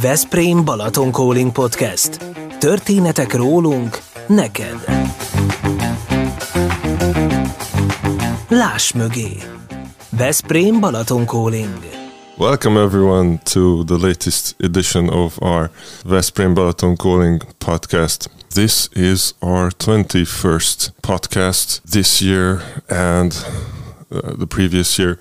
Veszprém 0.00 0.64
Balaton 0.64 1.10
Calling 1.10 1.52
Podcast. 1.52 2.24
Történetek 2.58 3.34
rólunk 3.34 3.98
neked. 4.26 4.84
Láss 8.48 8.92
mögé. 8.92 9.28
Veszprém 10.10 10.80
Balaton 10.80 11.24
Calling. 11.24 11.78
Welcome 12.36 12.80
everyone 12.80 13.40
to 13.52 13.84
the 13.84 13.96
latest 14.06 14.54
edition 14.60 15.08
of 15.08 15.42
our 15.42 15.70
Veszprém 16.04 16.54
Balaton 16.54 16.96
Calling 16.96 17.42
podcast. 17.58 18.30
This 18.54 18.88
is 18.92 19.34
our 19.38 19.72
21st 19.76 20.92
podcast 21.00 21.80
this 21.90 22.20
year 22.20 22.62
and 22.88 23.46
uh, 24.10 24.20
the 24.38 24.46
previous 24.46 24.98
year. 24.98 25.18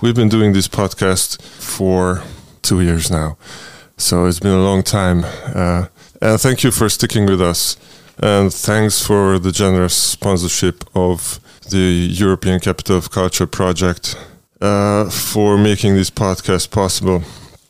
We've 0.00 0.14
been 0.14 0.30
doing 0.30 0.54
this 0.54 0.68
podcast 0.68 1.42
for 1.42 2.22
two 2.60 2.80
years 2.80 3.10
now. 3.10 3.36
So 4.02 4.26
it's 4.26 4.40
been 4.40 4.50
a 4.50 4.64
long 4.64 4.82
time. 4.82 5.24
Uh, 5.54 5.86
and 6.20 6.40
thank 6.40 6.64
you 6.64 6.72
for 6.72 6.88
sticking 6.88 7.24
with 7.24 7.40
us. 7.40 7.76
And 8.18 8.52
thanks 8.52 9.00
for 9.00 9.38
the 9.38 9.52
generous 9.52 9.94
sponsorship 9.94 10.82
of 10.92 11.38
the 11.70 12.08
European 12.10 12.58
Capital 12.58 12.96
of 12.96 13.12
Culture 13.12 13.46
project 13.46 14.16
uh, 14.60 15.08
for 15.08 15.56
making 15.56 15.94
this 15.94 16.10
podcast 16.10 16.72
possible. 16.72 17.22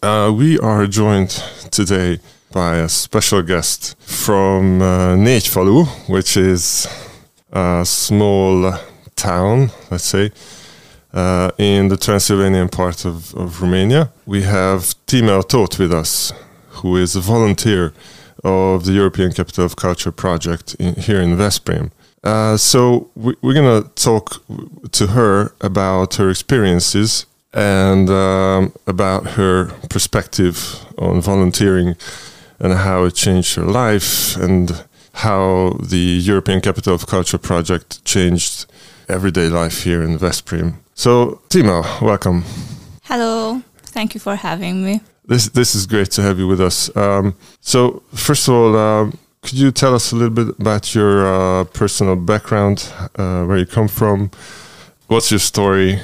Uh, 0.03 0.33
we 0.35 0.59
are 0.59 0.87
joined 0.87 1.43
today 1.71 2.19
by 2.51 2.77
a 2.77 2.89
special 2.89 3.43
guest 3.43 3.95
from 4.01 4.81
uh, 4.81 5.15
which 6.09 6.39
is 6.39 6.87
a 7.53 7.85
small 7.85 8.73
town, 9.17 9.71
let's 9.91 10.05
say, 10.05 10.31
uh, 11.13 11.51
in 11.59 11.89
the 11.89 11.97
Transylvanian 11.97 12.69
part 12.69 13.05
of, 13.05 13.35
of 13.35 13.61
Romania. 13.61 14.13
We 14.27 14.43
have 14.43 14.95
Tímea 15.07 15.43
Tóth 15.43 15.79
with 15.79 15.93
us, 15.93 16.33
who 16.81 16.97
is 16.97 17.17
a 17.17 17.21
volunteer 17.21 17.93
of 18.45 18.85
the 18.85 18.93
European 18.93 19.33
Capital 19.33 19.65
of 19.65 19.77
Culture 19.77 20.13
project 20.13 20.75
in, 20.79 20.95
here 20.95 21.21
in 21.21 21.37
Veszprém. 21.37 21.91
Uh, 22.25 22.57
so 22.57 23.11
we, 23.15 23.33
are 23.43 23.55
going 23.55 23.83
to 23.83 23.89
talk 23.95 24.43
to 24.93 25.09
her 25.09 25.53
about 25.61 26.15
her 26.15 26.31
experiences 26.31 27.27
and 27.53 28.09
um, 28.09 28.73
about 28.87 29.33
her 29.33 29.67
perspective 29.91 30.87
on 30.99 31.21
volunteering 31.21 31.97
and 32.59 32.73
how 32.75 33.05
it 33.05 33.15
changed 33.15 33.57
her 33.57 33.65
life 33.65 34.37
and 34.37 34.85
how 35.15 35.77
the 35.81 36.21
European 36.23 36.61
Capital 36.61 36.95
of 36.95 37.07
Culture 37.07 37.39
project 37.39 38.03
changed 38.05 38.67
everyday 39.09 39.49
life 39.49 39.83
here 39.83 40.03
in 40.03 40.19
Veszprém. 40.19 40.82
So, 40.95 41.41
Timo, 41.49 41.83
welcome. 42.03 42.45
Hello. 43.05 43.63
Thank 43.93 44.15
you 44.15 44.21
for 44.21 44.37
having 44.37 44.85
me. 44.85 45.01
This 45.27 45.49
this 45.49 45.75
is 45.75 45.87
great 45.87 46.11
to 46.13 46.23
have 46.23 46.39
you 46.39 46.47
with 46.47 46.61
us. 46.61 46.95
Um, 46.97 47.35
so, 47.61 48.03
first 48.15 48.49
of 48.49 48.55
all, 48.55 48.77
um, 48.77 49.19
could 49.43 49.59
you 49.59 49.71
tell 49.71 49.95
us 49.95 50.13
a 50.13 50.17
little 50.17 50.35
bit 50.35 50.49
about 50.59 50.95
your 50.95 51.27
uh, 51.27 51.65
personal 51.65 52.17
background, 52.17 52.93
uh, 53.17 53.45
where 53.45 53.59
you 53.59 53.67
come 53.67 53.89
from? 53.89 54.31
What's 55.09 55.31
your 55.31 55.41
story? 55.41 56.01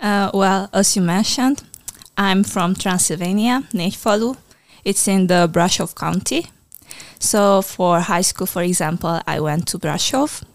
Uh, 0.00 0.30
well, 0.34 0.68
as 0.72 0.96
you 0.96 1.02
mentioned, 1.02 1.62
I'm 2.16 2.44
from 2.44 2.74
Transylvania, 2.74 3.62
Négyfalu. 3.72 4.36
It's 4.84 5.06
in 5.08 5.26
the 5.28 5.48
Brașov 5.52 5.94
County. 5.94 6.46
So, 7.18 7.62
for 7.62 8.00
high 8.00 8.22
school, 8.22 8.46
for 8.46 8.62
example, 8.62 9.20
I 9.26 9.40
went 9.40 9.68
to 9.68 9.78
Brașov 9.78 10.42
uh, 10.42 10.51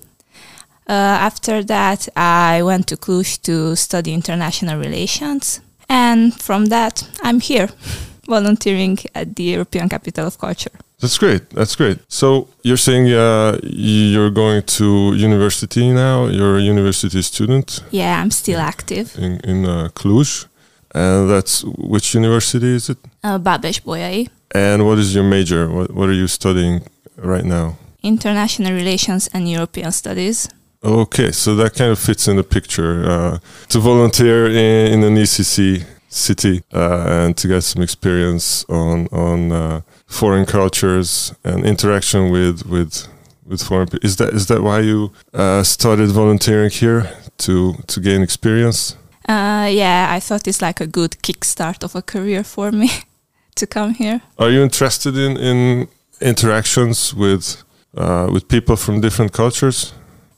after 0.93 1.63
that, 1.63 2.07
I 2.16 2.61
went 2.63 2.88
to 2.88 2.97
Cluj 2.97 3.41
to 3.43 3.75
study 3.75 4.13
international 4.13 4.80
relations. 4.80 5.61
And 5.89 6.33
from 6.33 6.66
that, 6.66 7.07
I'm 7.23 7.39
here 7.39 7.69
volunteering 8.27 8.97
at 9.16 9.35
the 9.35 9.44
European 9.44 9.89
Capital 9.89 10.27
of 10.27 10.38
Culture. 10.38 10.71
That's 10.99 11.17
great. 11.17 11.49
That's 11.52 11.75
great. 11.75 11.99
So 12.07 12.47
you're 12.63 12.78
saying 12.78 13.13
uh, 13.13 13.59
you're 13.63 14.31
going 14.31 14.63
to 14.63 15.13
university 15.13 15.94
now. 15.94 16.25
You're 16.25 16.57
a 16.57 16.62
university 16.62 17.22
student. 17.22 17.83
Yeah, 17.91 18.19
I'm 18.19 18.31
still 18.31 18.59
active 18.59 19.16
in 19.17 19.39
in 19.44 19.66
uh, 19.66 19.89
Cluj, 19.94 20.47
and 20.95 21.29
that's 21.29 21.63
which 21.78 22.16
university 22.16 22.75
is 22.75 22.89
it? 22.89 22.97
Uh, 23.23 23.38
Babeș 23.38 23.81
Bolyai. 23.83 24.29
And 24.56 24.88
what 24.88 24.97
is 24.97 25.13
your 25.13 25.23
major? 25.23 25.69
What 25.69 25.91
What 25.94 26.09
are 26.09 26.17
you 26.17 26.28
studying 26.28 26.81
right 27.16 27.45
now? 27.45 27.75
International 28.01 28.73
relations 28.73 29.29
and 29.33 29.47
European 29.47 29.91
studies. 29.91 30.50
Okay, 30.83 31.31
so 31.31 31.55
that 31.55 31.73
kind 31.73 31.91
of 31.91 31.99
fits 31.99 32.27
in 32.27 32.35
the 32.35 32.43
picture. 32.43 33.09
Uh, 33.09 33.39
to 33.69 33.79
volunteer 33.79 34.47
in, 34.47 34.93
in, 34.93 35.03
an 35.03 35.15
ECC 35.15 35.83
city 36.09 36.63
uh, 36.73 37.05
and 37.07 37.35
to 37.38 37.47
get 37.47 37.61
some 37.61 37.81
experience 37.81 38.63
on 38.69 39.07
on 39.07 39.51
uh, 39.51 39.81
foreign 40.05 40.45
cultures 40.45 41.33
and 41.43 41.65
interaction 41.65 42.31
with 42.31 42.65
with 42.65 43.07
with 43.45 43.63
foreign 43.63 43.88
people. 43.88 44.05
Is 44.05 44.15
that 44.17 44.33
is 44.33 44.45
that 44.47 44.61
why 44.61 44.81
you 44.81 45.11
uh, 45.33 45.63
started 45.63 46.09
volunteering 46.11 46.69
here 46.69 47.09
to 47.38 47.73
to 47.88 47.99
gain 47.99 48.21
experience? 48.21 48.95
Uh, 49.27 49.67
yeah, 49.69 50.07
I 50.09 50.19
thought 50.19 50.47
it's 50.47 50.61
like 50.61 50.79
a 50.79 50.88
good 50.88 51.17
kickstart 51.21 51.83
of 51.83 51.95
a 51.95 52.01
career 52.01 52.44
for 52.44 52.71
me 52.71 52.89
to 53.55 53.67
come 53.67 53.94
here. 53.94 54.21
Are 54.38 54.49
you 54.49 54.61
interested 54.63 55.17
in 55.17 55.38
in 55.38 55.88
interactions 56.21 57.13
with 57.13 57.63
uh, 57.97 58.29
with 58.31 58.47
people 58.47 58.75
from 58.75 59.01
different 59.01 59.33
cultures? 59.33 59.94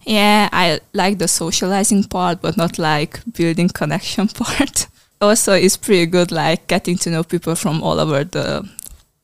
Yeah, 0.05 0.49
I 0.51 0.79
like 0.93 1.17
the 1.17 1.27
socializing 1.27 2.03
part, 2.05 2.41
but 2.41 2.57
not 2.57 2.79
like 2.79 3.19
building 3.33 3.69
connection 3.69 4.27
part. 4.43 4.87
also, 5.21 5.53
it's 5.53 5.77
pretty 5.77 6.05
good 6.05 6.31
like 6.31 6.67
getting 6.67 6.97
to 6.97 7.09
know 7.09 7.23
people 7.23 7.55
from 7.55 7.83
all 7.83 7.99
over 7.99 8.23
the 8.23 8.67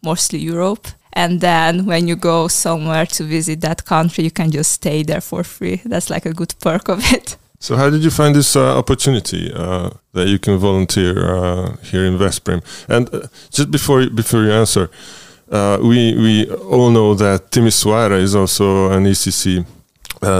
mostly 0.03 0.39
Europe. 0.39 0.87
And 1.13 1.39
then 1.39 1.85
when 1.85 2.07
you 2.07 2.17
go 2.17 2.49
somewhere 2.49 3.05
to 3.05 3.23
visit 3.23 3.61
that 3.61 3.85
country, 3.85 4.25
you 4.25 4.31
can 4.31 4.51
just 4.51 4.71
stay 4.71 5.03
there 5.03 5.21
for 5.21 5.43
free. 5.43 5.81
That's 5.85 6.09
like 6.09 6.25
a 6.25 6.33
good 6.33 6.53
perk 6.59 6.89
of 6.89 6.99
it. 7.13 7.37
So, 7.57 7.77
how 7.77 7.89
did 7.89 8.03
you 8.03 8.11
find 8.11 8.35
this 8.35 8.55
uh, 8.55 8.77
opportunity 8.77 9.51
uh, 9.51 9.89
that 10.11 10.27
you 10.27 10.37
can 10.37 10.57
volunteer 10.57 11.35
uh, 11.35 11.75
here 11.81 12.05
in 12.05 12.17
Veszprém? 12.17 12.61
And 12.87 13.09
uh, 13.11 13.27
just 13.49 13.71
before 13.71 14.07
before 14.09 14.43
you 14.43 14.51
answer, 14.51 14.89
uh, 15.49 15.79
we 15.81 16.13
we 16.15 16.45
all 16.69 16.91
know 16.91 17.15
that 17.15 17.51
Timisoara 17.51 18.19
is 18.21 18.35
also 18.35 18.91
an 18.91 19.05
ECC 19.05 19.65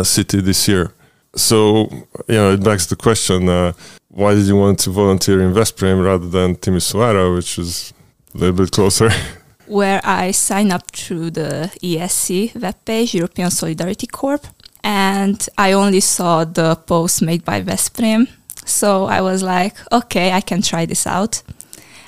city 0.03 0.41
this 0.41 0.67
year. 0.67 0.91
So, 1.35 1.89
you 2.27 2.35
know, 2.35 2.51
it 2.53 2.63
begs 2.63 2.87
the 2.87 2.95
question 2.95 3.49
uh, 3.49 3.73
why 4.15 4.33
did 4.33 4.45
you 4.45 4.55
want 4.55 4.79
to 4.79 4.91
volunteer 4.91 5.41
in 5.41 5.53
Veszprém 5.53 6.01
rather 6.01 6.29
than 6.29 6.55
Timisoara, 6.55 7.35
which 7.35 7.59
is 7.59 7.93
a 8.33 8.37
little 8.37 8.55
bit 8.55 8.71
closer? 8.71 9.09
Where 9.67 9.99
I 10.05 10.31
signed 10.31 10.71
up 10.71 10.91
through 10.91 11.31
the 11.31 11.71
ESC 11.83 12.53
webpage, 12.53 13.13
European 13.13 13.51
Solidarity 13.51 14.07
Corp, 14.07 14.45
and 14.83 15.45
I 15.57 15.73
only 15.73 15.99
saw 15.99 16.45
the 16.45 16.75
post 16.75 17.21
made 17.21 17.43
by 17.43 17.61
Veszprém. 17.61 18.29
So 18.65 19.05
I 19.05 19.21
was 19.21 19.43
like, 19.43 19.75
okay, 19.91 20.31
I 20.31 20.39
can 20.39 20.61
try 20.61 20.85
this 20.85 21.05
out. 21.05 21.41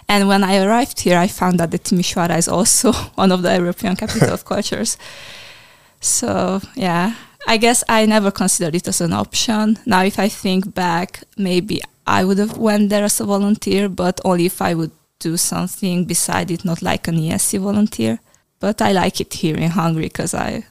And 0.07 0.29
when 0.29 0.43
I 0.43 0.63
arrived 0.63 1.01
here, 1.01 1.17
I 1.17 1.27
found 1.27 1.59
that 1.59 1.71
the 1.71 1.79
Timisoara 1.79 2.37
is 2.37 2.47
also 2.47 2.93
one 3.15 3.33
of 3.33 3.41
the 3.41 3.53
European 3.55 3.97
capital 3.97 4.31
of 4.31 4.45
cultures. 4.53 4.97
So 5.99 6.61
yeah, 6.75 7.15
I 7.45 7.57
guess 7.57 7.83
I 7.87 8.05
never 8.05 8.31
considered 8.31 8.75
it 8.75 8.87
as 8.87 9.01
an 9.01 9.13
option. 9.13 9.77
Now, 9.85 10.03
if 10.03 10.19
I 10.19 10.29
think 10.29 10.73
back, 10.73 11.23
maybe 11.37 11.81
I 12.05 12.23
would 12.23 12.37
have 12.37 12.57
went 12.57 12.89
there 12.89 13.03
as 13.03 13.19
a 13.19 13.25
volunteer, 13.25 13.89
but 13.89 14.19
only 14.23 14.45
if 14.45 14.61
I 14.61 14.73
would 14.73 14.91
do 15.19 15.37
something 15.37 16.05
beside 16.05 16.51
it, 16.51 16.65
not 16.65 16.81
like 16.81 17.07
an 17.07 17.15
ESC 17.15 17.59
volunteer. 17.59 18.19
But 18.59 18.81
I 18.81 18.91
like 18.91 19.21
it 19.21 19.33
here 19.33 19.55
in 19.55 19.71
Hungary 19.71 20.05
because 20.05 20.33
I. 20.33 20.65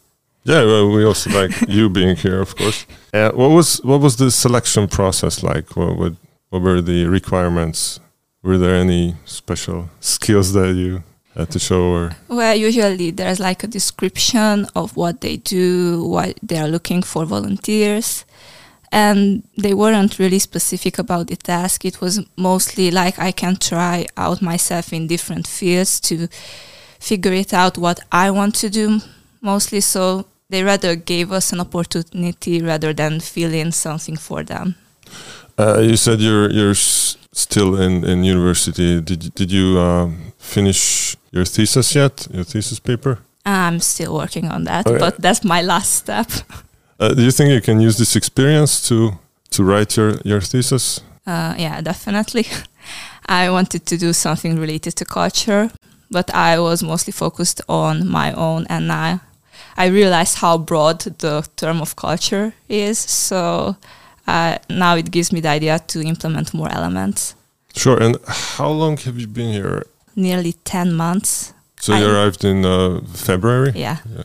Yeah, 0.45 0.65
well, 0.65 0.91
we 0.91 1.05
also 1.05 1.31
like 1.31 1.53
you 1.69 1.89
being 1.89 2.17
here, 2.17 2.41
of 2.41 2.57
course. 2.57 2.87
Uh, 3.13 3.31
what 3.33 3.49
was 3.49 3.83
what 3.85 4.01
was 4.01 4.17
the 4.17 4.31
selection 4.31 4.89
process 4.89 5.43
like? 5.43 5.77
What, 5.77 5.97
what 5.97 6.13
what 6.51 6.63
were 6.63 6.81
the 6.81 7.07
requirements? 7.07 8.01
Were 8.43 8.59
there 8.59 8.77
any 8.77 9.17
special 9.25 9.89
skills 10.01 10.53
that 10.53 10.75
you 10.75 11.03
at 11.37 11.51
the 11.51 11.59
show 11.59 11.85
or 11.93 12.17
well 12.29 12.55
usually 12.55 13.11
there's 13.11 13.39
like 13.41 13.63
a 13.63 13.67
description 13.67 14.67
of 14.75 14.97
what 14.97 15.21
they 15.21 15.37
do 15.37 16.03
what 16.05 16.39
they 16.43 16.59
are 16.59 16.69
looking 16.69 17.03
for 17.03 17.25
volunteers 17.25 18.25
and 18.93 19.43
they 19.59 19.75
weren't 19.75 20.19
really 20.19 20.39
specific 20.39 20.99
about 20.99 21.27
the 21.27 21.37
task. 21.37 21.85
It 21.85 22.01
was 22.01 22.25
mostly 22.37 22.91
like 22.91 23.19
i 23.19 23.33
can 23.33 23.57
try 23.57 24.07
out 24.17 24.41
myself 24.43 24.93
in 24.93 25.07
different 25.07 25.47
fields 25.47 26.01
to 26.01 26.29
figure 27.01 27.33
it 27.33 27.53
out 27.53 27.77
what 27.79 28.01
i 28.11 28.31
want 28.31 28.55
to 28.57 28.71
do 28.71 29.01
mostly. 29.41 29.81
So 29.81 30.27
they 30.49 30.63
rather 30.63 30.97
gave 30.97 31.33
us 31.33 31.53
an 31.53 31.61
opportunity 31.61 32.63
rather 32.63 32.93
than 32.93 33.21
fill 33.21 33.53
in 33.53 33.73
something 33.73 34.17
for 34.17 34.43
them. 34.45 34.77
Uh, 35.59 35.79
you 35.81 35.97
said 35.97 36.21
you're 36.21 36.51
you're 36.51 36.75
still 37.37 37.81
in, 37.81 38.05
in 38.05 38.25
university. 38.25 39.01
Did 39.01 39.35
did 39.35 39.53
you 39.53 39.79
um, 39.79 40.33
finish 40.39 41.17
your 41.31 41.45
thesis 41.45 41.95
yet? 41.95 42.29
Your 42.33 42.45
thesis 42.45 42.81
paper? 42.81 43.19
I'm 43.45 43.81
still 43.81 44.15
working 44.15 44.49
on 44.49 44.65
that, 44.65 44.87
oh, 44.89 44.99
but 44.99 45.23
that's 45.23 45.45
my 45.45 45.63
last 45.63 45.93
step. 45.93 46.31
Uh, 46.99 47.13
do 47.13 47.23
you 47.23 47.31
think 47.31 47.51
you 47.51 47.61
can 47.61 47.79
use 47.79 47.99
this 47.99 48.17
experience 48.17 48.89
to 48.89 49.19
to 49.51 49.63
write 49.63 49.99
your 49.99 50.15
your 50.25 50.41
thesis? 50.41 51.03
Uh, 51.27 51.55
yeah, 51.59 51.83
definitely. 51.83 52.47
I 53.29 53.51
wanted 53.51 53.85
to 53.87 53.99
do 53.99 54.13
something 54.15 54.59
related 54.59 54.97
to 54.97 55.05
culture, 55.05 55.71
but 56.11 56.31
I 56.35 56.59
was 56.59 56.83
mostly 56.83 57.13
focused 57.13 57.61
on 57.69 58.09
my 58.09 58.33
own, 58.33 58.67
and 58.71 58.91
I 58.91 59.21
I 59.77 59.89
realized 59.89 60.39
how 60.39 60.57
broad 60.59 61.01
the 61.19 61.47
term 61.57 61.81
of 61.81 61.95
culture 61.97 62.53
is. 62.67 62.99
So 62.99 63.77
uh, 64.27 64.59
now 64.69 64.97
it 64.97 65.11
gives 65.11 65.33
me 65.33 65.41
the 65.41 65.49
idea 65.49 65.79
to 65.79 66.01
implement 66.01 66.53
more 66.55 66.71
elements. 66.73 67.35
Sure. 67.75 68.03
And 68.03 68.17
how 68.27 68.71
long 68.71 68.97
have 68.99 69.19
you 69.19 69.27
been 69.27 69.53
here? 69.53 69.85
Nearly 70.15 70.55
ten 70.65 70.95
months. 70.95 71.53
So 71.81 71.95
you 71.95 72.07
arrived 72.07 72.45
in 72.45 72.65
uh, 72.65 73.01
February. 73.13 73.73
Yeah. 73.75 73.99
yeah. 74.17 74.23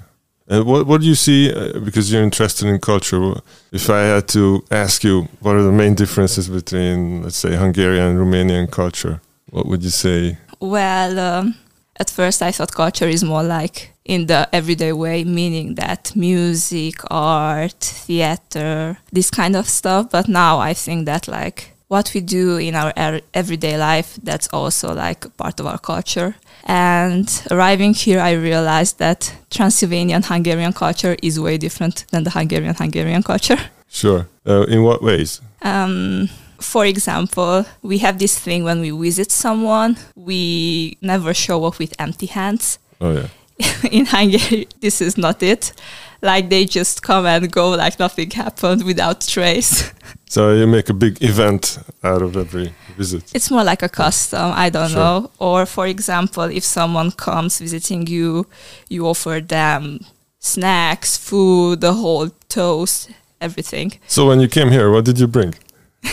And 0.47 0.65
what 0.65 0.87
what 0.87 1.01
do 1.01 1.07
you 1.07 1.15
see? 1.15 1.51
Uh, 1.53 1.79
because 1.79 2.11
you're 2.11 2.23
interested 2.23 2.67
in 2.67 2.79
culture. 2.79 3.33
If 3.71 3.89
I 3.89 4.01
had 4.01 4.27
to 4.29 4.63
ask 4.71 5.03
you, 5.03 5.27
what 5.41 5.55
are 5.55 5.63
the 5.63 5.71
main 5.71 5.95
differences 5.95 6.49
between, 6.49 7.23
let's 7.23 7.37
say, 7.37 7.55
Hungarian 7.55 8.07
and 8.07 8.19
Romanian 8.19 8.67
culture? 8.71 9.21
What 9.49 9.65
would 9.65 9.83
you 9.83 9.89
say? 9.91 10.37
Well, 10.59 11.19
um, 11.19 11.55
at 11.99 12.09
first 12.09 12.41
I 12.41 12.51
thought 12.51 12.73
culture 12.73 13.07
is 13.07 13.23
more 13.23 13.43
like 13.43 13.90
in 14.05 14.27
the 14.27 14.47
everyday 14.53 14.93
way, 14.93 15.23
meaning 15.23 15.75
that 15.75 16.15
music, 16.15 16.95
art, 17.09 17.73
theater, 17.73 18.97
this 19.11 19.29
kind 19.29 19.55
of 19.55 19.67
stuff. 19.67 20.09
But 20.09 20.27
now 20.27 20.59
I 20.59 20.73
think 20.73 21.05
that 21.05 21.27
like 21.27 21.71
what 21.87 22.11
we 22.13 22.21
do 22.21 22.57
in 22.57 22.75
our 22.75 22.93
er- 22.97 23.21
everyday 23.33 23.77
life, 23.77 24.17
that's 24.23 24.47
also 24.53 24.93
like 24.93 25.25
part 25.37 25.59
of 25.59 25.67
our 25.67 25.77
culture. 25.77 26.35
And 26.63 27.27
arriving 27.51 27.93
here, 27.93 28.19
I 28.19 28.31
realized 28.31 28.99
that 28.99 29.35
Transylvanian 29.49 30.23
Hungarian 30.23 30.73
culture 30.73 31.15
is 31.21 31.39
way 31.39 31.57
different 31.57 32.05
than 32.11 32.23
the 32.23 32.29
Hungarian 32.29 32.75
Hungarian 32.75 33.23
culture. 33.23 33.57
Sure. 33.89 34.27
Uh, 34.47 34.63
in 34.63 34.83
what 34.83 35.03
ways? 35.03 35.41
Um, 35.61 36.29
for 36.59 36.85
example, 36.85 37.65
we 37.81 37.97
have 37.99 38.19
this 38.19 38.39
thing 38.39 38.63
when 38.63 38.79
we 38.79 38.91
visit 38.91 39.31
someone, 39.31 39.97
we 40.15 40.97
never 41.01 41.33
show 41.33 41.65
up 41.65 41.77
with 41.79 41.93
empty 41.99 42.27
hands. 42.27 42.79
Oh 43.01 43.13
yeah. 43.13 43.27
In 43.91 44.05
Hungary, 44.05 44.67
this 44.79 45.01
is 45.01 45.17
not 45.17 45.41
it. 45.43 45.73
Like 46.21 46.49
they 46.49 46.65
just 46.65 47.01
come 47.01 47.25
and 47.25 47.51
go 47.51 47.69
like 47.71 47.97
nothing 47.99 48.29
happened 48.31 48.83
without 48.83 49.21
trace. 49.21 49.91
So 50.29 50.53
you 50.53 50.65
make 50.65 50.89
a 50.89 50.93
big 50.93 51.21
event 51.21 51.77
out 52.05 52.21
of 52.21 52.37
every 52.37 52.73
visit. 52.97 53.23
It's 53.35 53.51
more 53.51 53.65
like 53.65 53.83
a 53.83 53.89
custom, 53.89 54.53
I 54.55 54.69
don't 54.69 54.87
Sure. 54.91 54.97
know. 54.97 55.31
Or 55.39 55.65
for 55.65 55.87
example, 55.87 56.43
if 56.43 56.63
someone 56.63 57.11
comes 57.11 57.59
visiting 57.59 58.07
you, 58.07 58.45
you 58.87 59.05
offer 59.07 59.41
them 59.41 59.99
snacks, 60.39 61.17
food, 61.17 61.81
the 61.81 61.91
whole 61.91 62.29
toast, 62.47 63.09
everything. 63.41 63.91
So 64.07 64.25
when 64.25 64.39
you 64.39 64.47
came 64.47 64.69
here, 64.71 64.89
what 64.89 65.03
did 65.03 65.19
you 65.19 65.27
bring? 65.27 65.53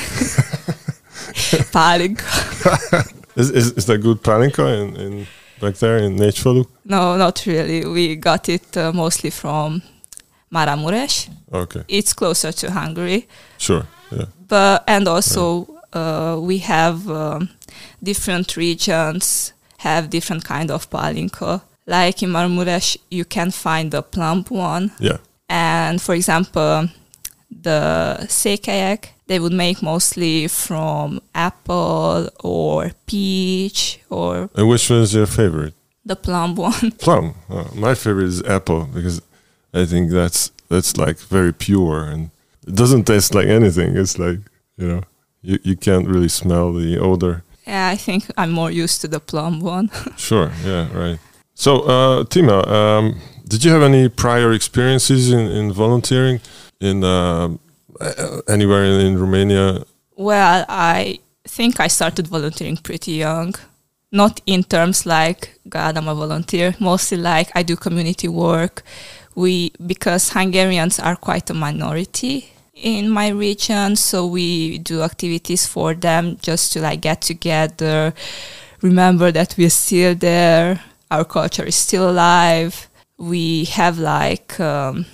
Pálinka. 1.73 3.13
Is 3.37 3.51
is, 3.51 3.73
is 3.73 3.85
that 3.87 3.99
good 3.99 4.23
palinka 4.23 4.67
in, 4.83 4.97
in 4.97 5.27
back 5.61 5.75
there 5.79 5.99
in 5.99 6.17
Négyfalu? 6.17 6.65
No, 6.85 7.17
not 7.17 7.45
really. 7.47 7.85
We 7.87 8.17
got 8.17 8.49
it 8.49 8.77
uh, 8.77 8.93
mostly 8.93 9.31
from 9.31 9.83
Maramureș. 10.53 11.29
Okay, 11.53 11.83
It's 11.89 12.13
closer 12.13 12.53
to 12.53 12.71
Hungary, 12.71 13.27
sure. 13.59 13.87
Yeah. 14.11 14.27
but 14.49 14.83
and 14.87 15.07
also 15.09 15.67
uh, 15.93 16.37
we 16.41 16.59
have 16.59 17.09
um, 17.09 17.49
different 18.03 18.57
regions 18.57 19.53
have 19.79 20.09
different 20.09 20.45
kind 20.45 20.71
of 20.71 20.89
palinka. 20.91 21.61
Like 21.87 22.23
in 22.23 22.31
Maramureș, 22.31 22.97
you 23.11 23.25
can 23.25 23.51
find 23.51 23.91
the 23.91 24.03
plump 24.03 24.51
one, 24.51 24.91
Yeah. 24.99 25.19
and 25.49 26.01
for 26.01 26.15
example, 26.15 26.89
the 27.63 28.17
székelyek 28.29 29.15
they 29.29 29.39
would 29.39 29.53
make 29.53 29.83
mostly 29.83 30.49
from 30.49 31.21
apple 31.35 32.29
or 32.43 32.91
peach 33.07 34.01
or 34.11 34.51
And 34.55 34.69
which 34.69 34.91
one 34.91 35.01
is 35.03 35.15
your 35.15 35.27
favorite? 35.27 35.75
the 36.05 36.17
plum 36.17 36.55
one. 36.57 36.91
Plum. 37.05 37.35
Oh, 37.51 37.71
my 37.75 37.95
favorite 37.95 38.27
is 38.29 38.43
apple 38.45 38.85
because 38.95 39.21
I 39.75 39.85
think 39.85 40.11
that's 40.11 40.51
that's 40.71 40.97
like 40.97 41.19
very 41.19 41.53
pure 41.53 42.05
and 42.11 42.31
it 42.67 42.75
doesn't 42.75 43.05
taste 43.05 43.35
like 43.35 43.47
anything. 43.49 43.97
It's 43.97 44.19
like 44.19 44.39
you 44.79 44.89
know 44.89 45.03
you, 45.43 45.59
you 45.63 45.77
can't 45.77 46.09
really 46.09 46.29
smell 46.29 46.73
the 46.73 46.99
odor. 46.99 47.43
yeah, 47.67 47.89
I 47.95 47.97
think 47.97 48.25
I'm 48.39 48.51
more 48.51 48.71
used 48.71 49.01
to 49.03 49.09
the 49.09 49.21
plum 49.21 49.61
one. 49.61 49.91
Sure. 50.17 50.51
Yeah. 50.65 50.89
Right. 50.97 51.19
So, 51.55 51.81
uh, 51.83 52.25
Tima, 52.25 52.67
um, 52.69 53.21
did 53.47 53.65
you 53.65 53.71
have 53.73 53.83
any 53.83 54.09
prior 54.09 54.53
experiences 54.53 55.31
in, 55.31 55.41
in 55.59 55.73
volunteering 55.73 56.41
in 56.81 57.03
uh, 57.05 57.49
anywhere 58.49 58.85
in, 58.85 59.01
in 59.01 59.19
Romania? 59.19 59.85
Well, 60.17 60.65
I 60.69 61.21
think 61.45 61.81
I 61.81 61.89
started 61.89 62.29
volunteering 62.29 62.77
pretty 62.77 63.13
young. 63.13 63.55
Not 64.11 64.41
in 64.47 64.65
terms 64.65 65.05
like 65.05 65.59
God, 65.69 65.97
I'm 65.97 66.09
a 66.09 66.15
volunteer. 66.15 66.75
Mostly 66.81 67.19
like 67.19 67.51
I 67.55 67.63
do 67.63 67.77
community 67.77 68.29
work. 68.29 68.83
We 69.35 69.73
because 69.87 70.31
Hungarians 70.31 70.99
are 70.99 71.17
quite 71.17 71.51
a 71.51 71.55
minority 71.55 72.53
in 72.83 73.11
my 73.11 73.29
region, 73.29 73.97
so 73.97 74.27
we 74.27 74.79
do 74.79 75.03
activities 75.03 75.67
for 75.67 75.95
them 75.95 76.39
just 76.41 76.73
to 76.73 76.81
like 76.81 77.01
get 77.01 77.21
together, 77.21 78.15
remember 78.83 79.33
that 79.33 79.55
we're 79.59 79.71
still 79.71 80.15
there, 80.15 80.81
our 81.11 81.25
culture 81.25 81.65
is 81.65 81.77
still 81.77 82.11
alive. 82.11 82.89
We 83.17 83.65
have 83.67 83.99
like 83.99 84.59
um, 84.61 85.07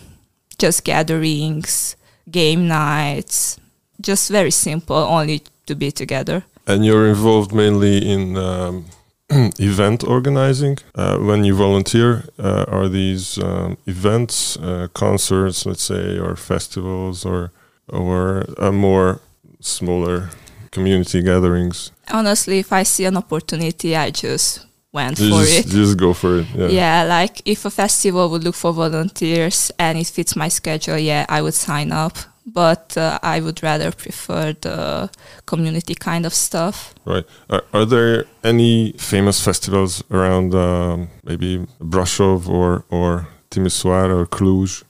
just 0.59 0.85
gatherings, 0.85 1.97
game 2.31 2.69
nights, 2.69 3.59
just 4.01 4.31
very 4.31 4.51
simple, 4.51 4.97
only 4.97 5.43
to 5.67 5.75
be 5.75 5.91
together. 5.91 6.45
And 6.67 6.85
you're 6.85 7.09
involved 7.09 7.53
mainly 7.53 7.99
in 7.99 8.37
um, 8.37 8.87
event 9.59 10.05
organizing. 10.05 10.79
Uh, 10.95 11.19
when 11.19 11.45
you 11.45 11.55
volunteer, 11.55 12.25
uh, 12.39 12.65
are 12.69 12.89
these 12.89 13.39
um, 13.39 13.77
events, 13.87 14.57
uh, 14.57 14.89
concerts, 14.95 15.67
let's 15.67 15.83
say, 15.83 16.19
or 16.19 16.37
festivals, 16.37 17.25
or 17.25 17.51
or 17.89 18.47
uh, 18.59 18.73
more 18.73 19.21
smaller 19.61 20.31
community 20.71 21.23
gatherings? 21.23 21.91
Honestly, 22.11 22.59
if 22.59 22.73
I 22.73 22.83
see 22.83 23.05
an 23.05 23.17
opportunity, 23.17 23.97
I 23.97 24.11
just 24.11 24.67
went 24.95 25.19
You 25.19 25.31
for 25.31 25.45
just, 25.45 25.67
it. 25.67 25.71
just 25.71 25.97
go 25.99 26.13
for 26.15 26.39
it. 26.41 26.47
Yeah. 26.55 26.69
Yeah, 26.69 27.03
like 27.05 27.43
if 27.45 27.65
a 27.65 27.71
festival 27.71 28.31
would 28.31 28.45
look 28.45 28.55
for 28.55 28.73
volunteers 28.73 29.73
and 29.79 29.99
it 29.99 30.07
fits 30.07 30.37
my 30.37 30.49
schedule, 30.49 30.99
yeah, 30.99 31.27
I 31.29 31.43
would 31.43 31.55
sign 31.55 31.93
up. 31.93 32.17
But 32.47 32.95
uh, 32.97 33.19
I 33.23 33.41
would 33.41 33.63
rather 33.63 33.91
prefer 33.91 34.53
the 34.61 35.09
community 35.47 35.95
kind 35.95 36.27
of 36.27 36.35
stuff. 36.35 36.95
Right. 37.07 37.25
Are, 37.49 37.65
are 37.73 37.87
there 37.87 38.27
any 38.43 38.93
famous 38.99 39.41
festivals 39.43 40.05
around 40.11 40.55
um, 40.55 41.09
maybe 41.25 41.67
Brașov 41.81 42.47
or 42.49 42.85
or 42.91 43.27
Timisoara 43.51 44.15
or 44.21 44.27
Cluj 44.27 44.85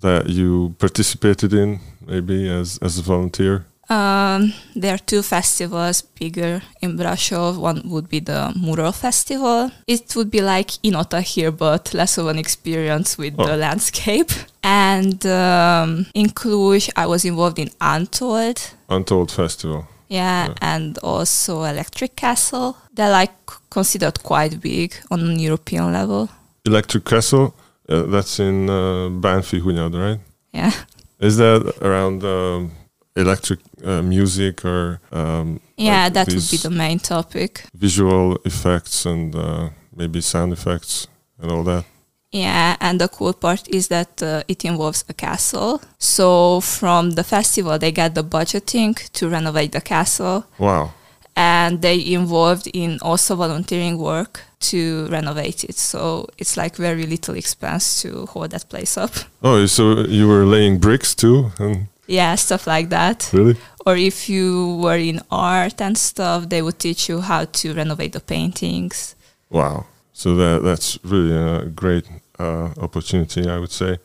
that 0.00 0.30
you 0.30 0.74
participated 0.78 1.52
in 1.52 1.80
maybe 2.06 2.48
as 2.48 2.78
as 2.80 2.98
a 2.98 3.02
volunteer? 3.02 3.66
Um, 3.92 4.52
there 4.74 4.94
are 4.94 4.98
two 5.06 5.22
festivals 5.22 6.02
bigger 6.18 6.62
in 6.80 6.96
Brașov. 6.96 7.58
One 7.58 7.82
would 7.92 8.08
be 8.08 8.20
the 8.20 8.52
Mural 8.64 8.92
Festival. 8.92 9.70
It 9.86 10.14
would 10.16 10.30
be 10.30 10.40
like 10.40 10.70
Inota 10.82 11.20
here, 11.20 11.50
but 11.50 11.92
less 11.92 12.16
of 12.18 12.26
an 12.28 12.38
experience 12.38 13.18
with 13.18 13.34
Oh. 13.38 13.46
the 13.46 13.56
landscape. 13.56 14.30
And 14.62 15.24
um, 15.26 16.06
in 16.14 16.28
Cluj, 16.30 16.88
I 16.96 17.06
was 17.06 17.24
involved 17.24 17.58
in 17.58 17.68
Untold. 17.80 18.58
Untold 18.88 19.30
Festival. 19.30 19.84
Yeah, 20.08 20.46
Yeah. 20.48 20.54
and 20.74 20.98
also 21.02 21.64
Electric 21.64 22.16
Castle. 22.16 22.76
They're 22.94 23.10
like 23.20 23.34
considered 23.70 24.22
quite 24.22 24.60
big 24.60 24.94
on 25.10 25.20
an 25.20 25.38
European 25.38 25.92
level. 25.92 26.28
Electric 26.64 27.04
Castle. 27.04 27.54
Uh, 27.88 28.02
that's 28.12 28.38
in 28.40 28.70
uh, 28.70 29.08
Bánffyhunyad, 29.20 29.92
right? 29.94 30.20
Yeah. 30.54 30.72
Is 31.20 31.36
that 31.36 31.62
around 31.82 32.22
um, 32.24 32.70
electric 33.16 33.60
uh, 33.84 34.02
music 34.02 34.64
or 34.64 35.00
um, 35.12 35.60
Yeah, 35.76 36.04
like 36.04 36.12
that 36.14 36.28
would 36.28 36.50
be 36.50 36.56
the 36.56 36.70
main 36.70 36.98
topic. 36.98 37.64
visual 37.74 38.38
effects 38.44 39.06
and 39.06 39.34
uh, 39.34 39.68
maybe 39.96 40.20
sound 40.20 40.52
effects 40.52 41.06
and 41.40 41.50
all 41.50 41.64
that? 41.64 41.84
Yeah, 42.30 42.76
and 42.80 42.98
the 42.98 43.08
cool 43.08 43.34
part 43.34 43.68
is 43.68 43.88
that 43.88 44.22
uh, 44.22 44.42
it 44.48 44.64
involves 44.64 45.04
a 45.08 45.12
castle. 45.12 45.82
So 45.98 46.60
from 46.60 47.10
the 47.10 47.24
festival, 47.24 47.78
they 47.78 47.92
get 47.92 48.14
the 48.14 48.24
budgeting 48.24 48.94
to 49.12 49.28
renovate 49.28 49.72
the 49.72 49.82
castle, 49.82 50.46
Wow. 50.58 50.94
and 51.36 51.82
they 51.82 52.00
involved 52.14 52.68
in 52.72 52.98
also 53.02 53.36
volunteering 53.36 53.98
work 53.98 54.40
to 54.60 55.06
renovate 55.08 55.64
it. 55.64 55.76
So 55.76 56.26
it's 56.38 56.56
like 56.56 56.76
very 56.76 57.04
little 57.06 57.34
expense 57.34 58.00
to 58.02 58.24
hold 58.26 58.50
that 58.52 58.66
place 58.70 58.96
up. 58.96 59.10
Oh, 59.42 59.66
so 59.66 59.98
you 60.06 60.26
were 60.26 60.46
laying 60.46 60.78
bricks 60.78 61.14
too, 61.14 61.50
and 61.58 61.88
Yeah, 62.06 62.34
stuff 62.36 62.66
like 62.66 62.88
that. 62.90 63.30
really? 63.32 63.56
Or 63.86 63.96
if 63.96 64.28
you 64.28 64.76
were 64.82 64.96
in 64.98 65.20
art 65.30 65.80
and 65.80 65.96
stuff, 65.96 66.48
they 66.48 66.62
would 66.62 66.78
teach 66.78 67.08
you 67.08 67.20
how 67.20 67.44
to 67.44 67.74
renovate 67.74 68.12
the 68.12 68.20
paintings. 68.20 69.14
Wow. 69.50 69.86
So 70.12 70.34
that 70.36 70.62
that's 70.62 70.98
really 71.04 71.34
a 71.36 71.64
great 71.66 72.06
uh, 72.38 72.70
opportunity, 72.80 73.48
I 73.48 73.58
would 73.58 73.70
say, 73.72 73.98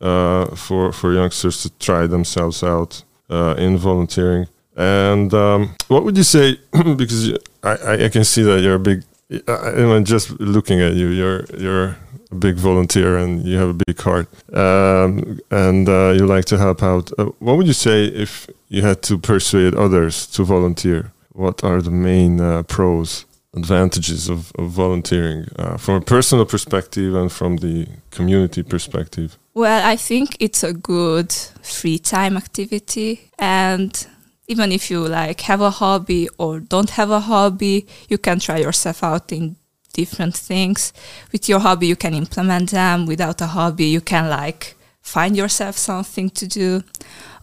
uh, 0.00 0.54
for 0.56 0.92
for 0.92 1.12
youngsters 1.12 1.62
to 1.62 1.70
try 1.78 2.06
themselves 2.06 2.62
out 2.62 3.02
uh, 3.30 3.54
in 3.58 3.76
volunteering. 3.78 4.46
And 4.76 5.32
um, 5.34 5.74
what 5.88 6.04
would 6.04 6.16
you 6.16 6.22
say? 6.24 6.58
because 6.96 7.28
you, 7.28 7.38
I, 7.62 7.70
I- 7.70 8.04
I 8.04 8.08
can 8.08 8.24
see 8.24 8.42
that 8.42 8.60
you're 8.62 8.76
a 8.76 8.78
big 8.78 9.02
I 9.46 9.72
mean, 9.76 10.04
just 10.06 10.30
looking 10.40 10.80
at 10.80 10.94
you, 10.94 11.08
you're 11.08 11.44
you're 11.58 11.96
a 12.30 12.34
big 12.34 12.56
volunteer 12.56 13.18
and 13.18 13.44
you 13.44 13.56
have 13.58 13.70
a 13.70 13.80
big 13.86 14.00
heart, 14.00 14.28
um, 14.54 15.38
and 15.50 15.88
uh, 15.88 16.12
you 16.16 16.26
like 16.26 16.44
to 16.46 16.58
help 16.58 16.82
out. 16.82 17.10
Uh, 17.18 17.26
what 17.38 17.56
would 17.56 17.66
you 17.66 17.72
say 17.72 18.04
if 18.04 18.48
you 18.68 18.82
had 18.82 19.02
to 19.02 19.18
persuade 19.18 19.74
others 19.74 20.26
to 20.26 20.44
volunteer? 20.44 21.12
What 21.32 21.62
are 21.64 21.80
the 21.80 21.90
main 21.90 22.40
uh, 22.40 22.64
pros, 22.64 23.24
advantages 23.54 24.28
of, 24.28 24.52
of 24.58 24.70
volunteering 24.70 25.48
uh, 25.56 25.76
from 25.76 25.94
a 25.94 26.00
personal 26.00 26.44
perspective 26.44 27.14
and 27.14 27.30
from 27.30 27.56
the 27.58 27.86
community 28.10 28.62
perspective? 28.62 29.38
Well, 29.54 29.86
I 29.86 29.96
think 29.96 30.36
it's 30.40 30.62
a 30.62 30.72
good 30.72 31.32
free 31.62 31.98
time 31.98 32.36
activity 32.36 33.30
and 33.38 34.06
even 34.48 34.72
if 34.72 34.90
you 34.90 35.06
like 35.06 35.42
have 35.42 35.60
a 35.60 35.70
hobby 35.70 36.28
or 36.38 36.58
don't 36.58 36.90
have 36.90 37.10
a 37.10 37.20
hobby, 37.20 37.86
you 38.08 38.18
can 38.18 38.38
try 38.40 38.58
yourself 38.58 39.04
out 39.04 39.30
in 39.30 39.56
different 39.92 40.36
things. 40.36 40.92
With 41.32 41.48
your 41.48 41.60
hobby, 41.60 41.86
you 41.86 41.96
can 41.96 42.14
implement 42.14 42.70
them. 42.70 43.06
Without 43.06 43.40
a 43.40 43.46
hobby, 43.46 43.86
you 43.86 44.00
can 44.00 44.28
like 44.28 44.76
find 45.08 45.36
yourself 45.36 45.76
something 45.76 46.30
to 46.30 46.46
do. 46.46 46.82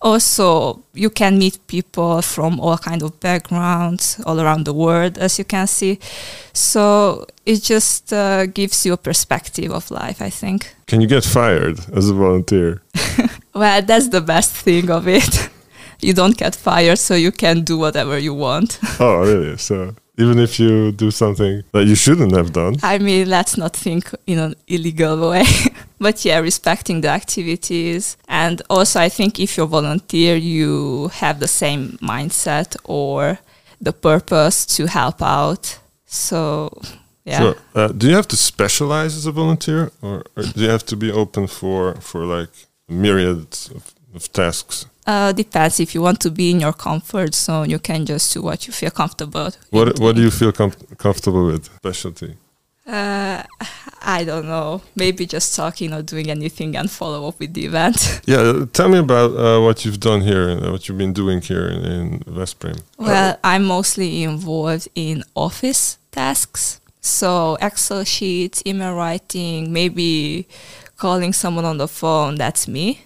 Also, 0.01 0.83
you 0.93 1.09
can 1.09 1.37
meet 1.37 1.57
people 1.67 2.21
from 2.21 2.59
all 2.59 2.77
kind 2.77 3.01
of 3.01 3.19
backgrounds 3.19 4.21
all 4.25 4.39
around 4.39 4.65
the 4.65 4.73
world, 4.73 5.17
as 5.17 5.39
you 5.39 5.45
can 5.45 5.65
see. 5.67 5.99
So 6.53 7.25
it 7.45 7.63
just 7.63 8.13
uh, 8.13 8.45
gives 8.45 8.85
you 8.85 8.93
a 8.93 8.97
perspective 8.97 9.71
of 9.71 9.89
life, 9.89 10.21
I 10.21 10.29
think. 10.29 10.75
Can 10.85 11.01
you 11.01 11.07
get 11.07 11.23
fired 11.23 11.79
as 11.93 12.09
a 12.09 12.13
volunteer? 12.13 12.83
well, 13.55 13.81
that's 13.81 14.09
the 14.09 14.21
best 14.21 14.51
thing 14.55 14.91
of 14.91 15.07
it. 15.07 15.49
you 16.01 16.13
don't 16.13 16.37
get 16.37 16.55
fired, 16.55 16.99
so 16.99 17.15
you 17.15 17.31
can 17.31 17.63
do 17.63 17.77
whatever 17.77 18.19
you 18.19 18.33
want. 18.33 18.79
oh, 18.99 19.17
really? 19.21 19.57
So 19.57 19.95
even 20.17 20.39
if 20.39 20.59
you 20.59 20.91
do 20.91 21.11
something 21.11 21.63
that 21.71 21.85
you 21.85 21.95
shouldn't 21.95 22.35
have 22.35 22.53
done. 22.53 22.75
I 22.83 22.97
mean, 22.99 23.29
let's 23.29 23.57
not 23.57 23.75
think 23.75 24.13
in 24.25 24.39
an 24.39 24.55
illegal 24.67 25.29
way. 25.29 25.45
but 25.99 26.23
yeah, 26.23 26.39
respecting 26.39 27.01
the 27.01 27.09
activities. 27.09 28.17
And 28.27 28.61
also, 28.69 28.99
I 28.99 29.09
think 29.09 29.39
if 29.39 29.57
you're 29.57 29.67
volunteer, 29.67 30.35
you 30.35 31.09
have 31.09 31.39
the 31.39 31.47
same 31.47 31.97
mindset 32.01 32.77
or 32.83 33.39
the 33.81 33.93
purpose 33.93 34.65
to 34.77 34.87
help 34.87 35.21
out. 35.21 35.79
So, 36.05 36.69
yeah. 37.25 37.39
So, 37.39 37.55
uh, 37.75 37.87
do 37.89 38.07
you 38.07 38.15
have 38.15 38.27
to 38.29 38.37
specialize 38.37 39.15
as 39.17 39.25
a 39.25 39.31
volunteer, 39.31 39.91
or, 40.01 40.23
or, 40.35 40.43
do 40.43 40.61
you 40.61 40.69
have 40.69 40.85
to 40.85 40.95
be 40.95 41.11
open 41.11 41.47
for 41.47 41.95
for 41.95 42.25
like 42.25 42.51
myriads 42.87 43.69
of, 43.71 43.93
of 44.13 44.31
tasks? 44.31 44.85
Uh, 45.05 45.31
depends. 45.31 45.79
If 45.79 45.93
you 45.93 46.01
want 46.01 46.19
to 46.21 46.31
be 46.31 46.51
in 46.51 46.59
your 46.59 46.73
comfort 46.73 47.35
zone, 47.35 47.69
you 47.69 47.79
can 47.79 48.05
just 48.05 48.33
do 48.33 48.41
what 48.41 48.65
you 48.65 48.73
feel 48.73 48.91
comfortable. 48.91 49.51
What 49.69 49.99
What 49.99 50.15
do 50.15 50.21
you 50.21 50.31
feel 50.31 50.51
com 50.51 50.71
comfortable 50.97 51.45
with? 51.45 51.65
Specialty. 51.65 52.37
Uh, 52.87 53.41
I 54.01 54.23
don't 54.23 54.45
know. 54.45 54.81
Maybe 54.95 55.25
just 55.25 55.55
talking 55.55 55.91
or 55.93 56.03
doing 56.03 56.29
anything 56.29 56.77
and 56.77 56.89
follow 56.89 57.27
up 57.27 57.39
with 57.39 57.53
the 57.53 57.65
event. 57.65 58.21
yeah, 58.25 58.65
tell 58.73 58.89
me 58.89 58.99
about 58.99 59.31
uh, 59.35 59.59
what 59.61 59.83
you've 59.83 59.99
done 59.99 60.21
here 60.21 60.49
and 60.49 60.71
what 60.71 60.87
you've 60.87 60.97
been 60.97 61.13
doing 61.13 61.41
here 61.41 61.67
in, 61.67 61.83
in 61.85 62.19
Veszprém. 62.19 62.79
Well, 62.97 63.37
I'm 63.43 63.65
mostly 63.65 64.23
involved 64.23 64.87
in 64.93 65.23
office 65.35 65.97
tasks. 66.11 66.79
So 67.01 67.57
Excel 67.61 68.03
sheets, 68.03 68.61
email 68.65 68.95
writing, 68.95 69.73
maybe 69.73 70.47
calling 70.97 71.33
someone 71.33 71.65
on 71.65 71.77
the 71.77 71.87
phone, 71.87 72.35
that's 72.35 72.67
me. 72.67 73.01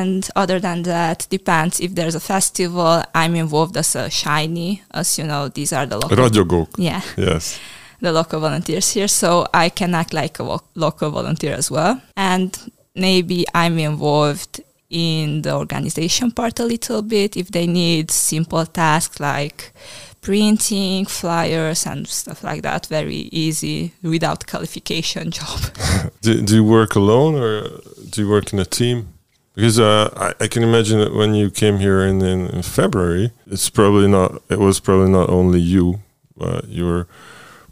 And 0.00 0.28
other 0.34 0.60
than 0.60 0.82
that, 0.82 1.26
depends 1.30 1.80
if 1.80 1.94
there's 1.94 2.14
a 2.14 2.20
festival. 2.20 3.02
I'm 3.14 3.34
involved 3.34 3.76
as 3.76 3.96
a 3.96 4.10
shiny, 4.10 4.82
as 4.90 5.18
you 5.18 5.24
know, 5.24 5.48
these 5.48 5.72
are 5.72 5.86
the 5.86 5.96
local. 5.98 6.16
Ragyogók. 6.16 6.68
Yeah. 6.78 7.02
Yes. 7.16 7.58
The 8.00 8.12
local 8.12 8.40
volunteers 8.40 8.92
here, 8.92 9.08
so 9.08 9.46
I 9.54 9.70
can 9.70 9.94
act 9.94 10.12
like 10.12 10.38
a 10.38 10.42
lo- 10.42 10.68
local 10.74 11.10
volunteer 11.10 11.54
as 11.54 11.70
well. 11.70 12.00
And 12.14 12.50
maybe 12.94 13.44
I'm 13.54 13.78
involved 13.78 14.60
in 14.90 15.42
the 15.42 15.54
organization 15.54 16.30
part 16.30 16.60
a 16.60 16.64
little 16.64 17.02
bit 17.02 17.36
if 17.36 17.50
they 17.50 17.66
need 17.66 18.10
simple 18.10 18.64
tasks 18.66 19.18
like 19.18 19.72
printing 20.20 21.06
flyers 21.06 21.86
and 21.86 22.06
stuff 22.06 22.44
like 22.44 22.62
that 22.62 22.86
very 22.86 23.28
easy 23.32 23.92
without 24.02 24.46
qualification 24.46 25.30
job 25.38 25.60
do, 26.20 26.40
do 26.40 26.54
you 26.54 26.64
work 26.64 26.94
alone 26.94 27.34
or 27.34 27.68
do 28.10 28.22
you 28.22 28.28
work 28.28 28.52
in 28.52 28.60
a 28.60 28.64
team 28.64 29.08
because 29.56 29.80
uh, 29.80 30.10
I, 30.16 30.44
I, 30.44 30.48
can 30.48 30.62
imagine 30.62 31.00
that 31.00 31.14
when 31.14 31.34
you 31.34 31.50
came 31.50 31.78
here 31.78 32.02
in, 32.02 32.20
in, 32.20 32.46
in, 32.48 32.62
February, 32.62 33.32
it's 33.46 33.70
probably 33.70 34.06
not. 34.06 34.42
It 34.50 34.58
was 34.58 34.80
probably 34.80 35.10
not 35.10 35.30
only 35.30 35.60
you, 35.60 36.00
but 36.36 36.68
you 36.68 36.84
were 36.84 37.08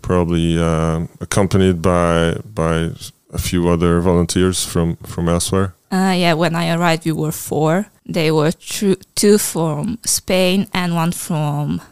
probably 0.00 0.58
uh, 0.58 1.06
accompanied 1.20 1.82
by 1.82 2.38
by 2.42 2.90
a 3.30 3.38
few 3.38 3.68
other 3.68 4.00
volunteers 4.00 4.64
from 4.64 4.96
from 5.04 5.28
elsewhere. 5.28 5.74
Uh, 5.92 6.14
yeah, 6.16 6.32
when 6.32 6.56
I 6.56 6.74
arrived, 6.74 7.04
we 7.04 7.12
were 7.12 7.32
four. 7.32 7.86
They 8.06 8.30
were 8.30 8.52
two 8.52 9.38
from 9.38 9.98
Spain 10.06 10.66
and 10.72 10.94
one 10.94 11.12
from 11.12 11.82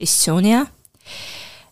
Estonia. 0.00 0.68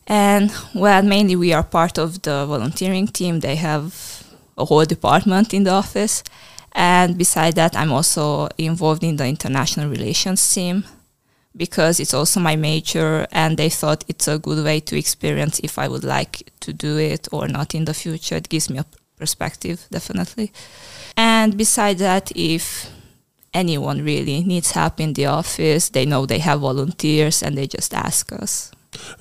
And 0.07 0.53
well, 0.73 1.03
mainly 1.03 1.35
we 1.35 1.53
are 1.53 1.65
part 1.65 1.99
of 1.99 2.23
the 2.23 2.47
volunteering 2.47 3.09
team. 3.09 3.41
They 3.41 3.57
have 3.57 4.23
a 4.57 4.65
whole 4.65 4.85
department 4.85 5.53
in 5.53 5.65
the 5.65 5.73
office 5.73 6.23
and 6.77 7.17
beside 7.17 7.55
that, 7.55 7.75
I'm 7.75 7.91
also 7.91 8.49
involved 8.59 9.03
in 9.03 9.17
the 9.17 9.27
international 9.27 9.89
relations 9.89 10.53
team 10.53 10.85
because 11.57 11.99
it's 11.99 12.13
also 12.13 12.39
my 12.39 12.55
major 12.55 13.27
and 13.33 13.57
they 13.57 13.71
thought 13.71 14.05
it's 14.09 14.29
a 14.29 14.39
good 14.39 14.63
way 14.63 14.81
to 14.81 14.99
experience 14.99 15.59
if 15.61 15.79
I 15.79 15.89
would 15.89 16.05
like 16.05 16.53
to 16.61 16.75
do 16.75 16.99
it 16.99 17.29
or 17.33 17.49
not 17.49 17.75
in 17.75 17.87
the 17.87 17.95
future. 17.95 18.37
It 18.37 18.51
gives 18.51 18.69
me 18.69 18.79
a 18.79 18.85
perspective, 19.17 19.87
definitely. 19.91 20.53
And 21.17 21.57
beside 21.57 21.97
that, 21.97 22.31
if 22.37 22.91
anyone 23.55 24.05
really 24.05 24.45
needs 24.45 24.73
help 24.73 25.01
in 25.01 25.15
the 25.15 25.25
office, 25.25 25.89
they 25.89 26.05
know 26.05 26.27
they 26.27 26.41
have 26.41 26.61
volunteers 26.61 27.43
and 27.43 27.57
they 27.57 27.67
just 27.67 27.95
ask 27.95 28.31
us. 28.33 28.71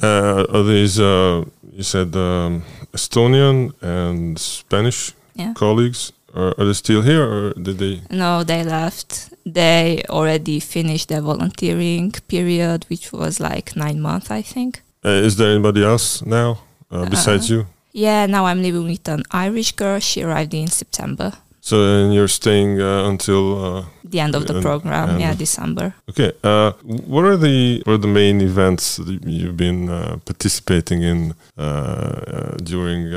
Uh, 0.04 0.46
are 0.50 0.64
these, 0.64 1.00
uh, 1.00 1.46
you 1.72 1.84
said 1.84 2.14
um, 2.18 2.64
Estonian 2.92 3.72
and 3.82 4.38
Spanish 4.38 5.14
yeah. 5.36 5.54
colleagues? 5.54 6.12
Or 6.36 6.54
are 6.60 6.66
they 6.66 6.74
still 6.74 7.02
here, 7.02 7.24
or 7.24 7.54
did 7.54 7.78
they? 7.78 8.02
No, 8.12 8.44
they 8.44 8.62
left. 8.64 9.34
They 9.46 10.04
already 10.10 10.60
finished 10.60 11.08
their 11.08 11.22
volunteering 11.22 12.12
period, 12.28 12.86
which 12.90 13.14
was 13.14 13.40
like 13.40 13.76
nine 13.78 14.02
months, 14.02 14.30
I 14.30 14.42
think. 14.42 14.82
Uh, 15.04 15.24
is 15.24 15.38
there 15.38 15.52
anybody 15.52 15.84
else 15.84 16.22
now 16.26 16.60
uh, 16.92 17.08
besides 17.10 17.50
uh, 17.50 17.54
you? 17.54 17.68
Yeah, 17.94 18.26
now 18.26 18.46
I'm 18.48 18.62
living 18.62 18.84
with 18.84 19.08
an 19.08 19.24
Irish 19.32 19.72
girl. 19.72 20.00
She 20.00 20.24
arrived 20.24 20.54
in 20.54 20.68
September. 20.68 21.32
So 21.66 21.82
and 21.82 22.14
you're 22.14 22.28
staying 22.28 22.80
uh, 22.80 23.10
until 23.10 23.44
uh, 23.66 23.86
the 24.04 24.20
end 24.20 24.36
of 24.36 24.46
the 24.46 24.62
program, 24.62 25.20
yeah, 25.20 25.34
December. 25.34 25.96
Okay. 26.08 26.32
Uh, 26.44 26.74
what 26.84 27.26
are 27.26 27.38
the 27.38 27.82
what 27.86 27.94
are 27.94 28.04
the 28.08 28.16
main 28.22 28.40
events 28.40 28.98
that 28.98 29.26
you've 29.26 29.58
been 29.58 29.90
uh, 29.90 30.18
participating 30.26 31.02
in 31.02 31.34
uh, 31.58 31.62
uh, 31.62 32.58
during 32.64 33.10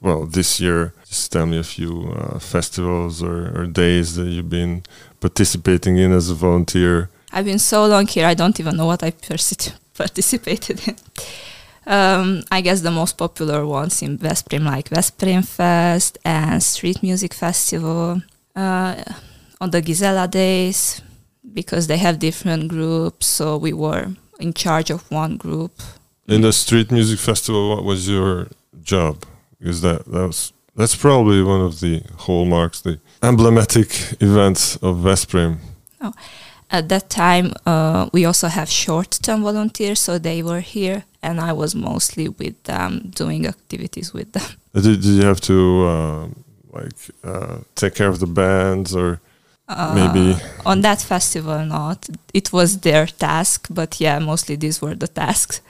well 0.00 0.26
this 0.26 0.58
year? 0.58 0.92
Just 1.06 1.30
tell 1.30 1.46
me 1.46 1.58
a 1.58 1.62
few 1.62 2.12
festivals 2.40 3.22
or, 3.22 3.56
or 3.56 3.66
days 3.66 4.16
that 4.16 4.26
you've 4.26 4.50
been 4.50 4.82
participating 5.20 5.96
in 5.96 6.10
as 6.10 6.28
a 6.28 6.34
volunteer. 6.34 7.08
I've 7.32 7.44
been 7.44 7.60
so 7.60 7.86
long 7.86 8.08
here, 8.08 8.26
I 8.26 8.34
don't 8.34 8.58
even 8.58 8.76
know 8.76 8.86
what 8.86 9.04
I 9.04 9.12
participated 9.94 10.88
in. 10.88 10.96
Um, 11.86 12.42
I 12.50 12.60
guess 12.60 12.82
the 12.82 12.90
most 12.90 13.16
popular 13.16 13.66
ones 13.66 14.02
in 14.02 14.18
Veszprém, 14.18 14.64
like 14.64 14.90
Veszprém 14.90 15.44
Fest 15.44 16.18
and 16.24 16.62
Street 16.62 17.02
Music 17.02 17.34
Festival. 17.34 18.22
Uh, 18.54 19.02
on 19.60 19.70
the 19.70 19.80
Gisela 19.80 20.26
days, 20.28 21.00
because 21.54 21.86
they 21.86 21.96
have 21.96 22.18
different 22.18 22.68
groups, 22.68 23.26
so 23.26 23.56
we 23.56 23.72
were 23.72 24.08
in 24.40 24.52
charge 24.52 24.90
of 24.90 25.08
one 25.10 25.36
group. 25.36 25.70
In 26.26 26.42
the 26.42 26.52
Street 26.52 26.90
Music 26.90 27.18
Festival, 27.18 27.76
what 27.76 27.84
was 27.84 28.08
your 28.08 28.48
job? 28.82 29.24
Because 29.58 29.80
that, 29.82 30.04
that 30.06 30.26
was 30.26 30.52
that's 30.74 30.96
probably 30.96 31.42
one 31.42 31.60
of 31.60 31.80
the 31.80 32.02
hallmarks, 32.18 32.80
the 32.80 32.98
emblematic 33.22 34.16
events 34.20 34.76
of 34.76 34.96
Veszprém. 34.96 35.58
Oh. 36.00 36.12
At 36.70 36.88
that 36.88 37.10
time, 37.10 37.52
uh, 37.66 38.08
we 38.12 38.24
also 38.24 38.48
have 38.48 38.68
short-term 38.70 39.42
volunteers, 39.42 40.00
so 40.00 40.18
they 40.18 40.42
were 40.42 40.60
here 40.60 41.04
and 41.22 41.40
I 41.40 41.52
was 41.52 41.74
mostly 41.74 42.28
with 42.28 42.62
them 42.64 43.10
doing 43.14 43.46
activities 43.46 44.12
with 44.12 44.32
them. 44.32 44.48
Did, 44.74 45.02
did 45.02 45.04
you 45.04 45.24
have 45.24 45.40
to 45.42 45.86
uh, 45.86 46.28
like 46.72 46.94
uh, 47.22 47.58
take 47.74 47.94
care 47.94 48.08
of 48.08 48.18
the 48.20 48.26
bands 48.26 48.96
or 48.96 49.20
uh, 49.68 49.92
maybe 49.94 50.40
on 50.64 50.80
that 50.80 51.00
festival? 51.02 51.64
Not. 51.64 52.08
It 52.32 52.52
was 52.52 52.78
their 52.80 53.06
task, 53.06 53.66
but 53.70 54.00
yeah, 54.00 54.18
mostly 54.18 54.56
these 54.56 54.80
were 54.80 54.94
the 54.94 55.08
tasks. 55.08 55.60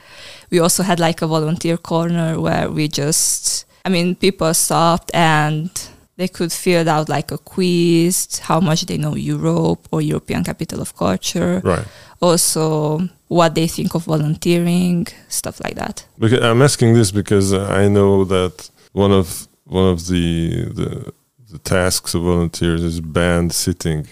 We 0.51 0.61
also 0.61 0.85
had 0.85 1.01
like 1.01 1.21
a 1.21 1.27
volunteer 1.27 1.77
corner 1.77 2.41
where 2.41 2.71
we 2.71 2.87
just, 2.87 3.65
I 3.85 3.89
mean, 3.89 4.15
people 4.15 4.55
stopped 4.55 5.11
and 5.15 5.71
they 6.17 6.29
could 6.29 6.53
fill 6.53 6.89
out 6.89 7.09
like 7.09 7.33
a 7.33 7.39
quiz, 7.39 8.39
how 8.39 8.61
much 8.61 8.87
they 8.87 8.99
know 8.99 9.17
Europe 9.17 9.89
or 9.91 10.01
European 10.01 10.45
Capital 10.45 10.81
of 10.81 10.95
Culture. 10.95 11.61
Right. 11.65 11.87
Also 12.21 13.09
what 13.33 13.55
they 13.55 13.67
think 13.67 13.95
of 13.95 14.05
volunteering, 14.05 15.07
stuff 15.29 15.59
like 15.65 15.77
that. 15.77 16.05
Because 16.19 16.43
I'm 16.43 16.61
asking 16.61 16.93
this 16.95 17.11
because 17.11 17.55
I 17.55 17.89
know 17.89 18.25
that 18.25 18.71
one 18.93 19.11
of 19.11 19.49
one 19.65 19.89
of 19.91 20.07
the 20.07 20.67
the, 20.79 21.13
the 21.51 21.59
tasks 21.59 22.15
of 22.15 22.23
volunteers 22.23 22.83
is 22.83 23.01
band 23.01 23.55
sitting. 23.55 24.07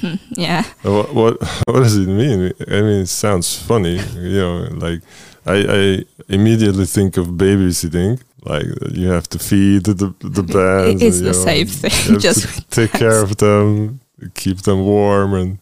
Hmm, 0.00 0.14
yeah. 0.30 0.64
Uh, 0.84 0.92
what, 0.92 1.14
what 1.14 1.42
what 1.66 1.80
does 1.82 1.96
it 1.96 2.08
mean? 2.08 2.52
I 2.66 2.80
mean, 2.80 3.02
it 3.02 3.08
sounds 3.08 3.54
funny, 3.54 3.96
you 4.14 4.38
know. 4.40 4.68
Like 4.72 5.00
I, 5.44 5.56
I 5.80 6.04
immediately 6.28 6.86
think 6.86 7.18
of 7.18 7.26
babysitting. 7.36 8.22
Like 8.44 8.66
you 8.92 9.08
have 9.08 9.28
to 9.28 9.38
feed 9.38 9.84
the 9.84 10.14
the 10.20 10.42
bands. 10.56 11.02
It's 11.02 11.18
the 11.18 11.26
know, 11.26 11.44
same 11.50 11.66
thing, 11.66 12.18
just 12.28 12.70
take 12.70 12.92
care 12.92 13.22
of 13.22 13.36
them, 13.36 14.00
keep 14.34 14.62
them 14.62 14.86
warm, 14.86 15.34
and 15.34 15.58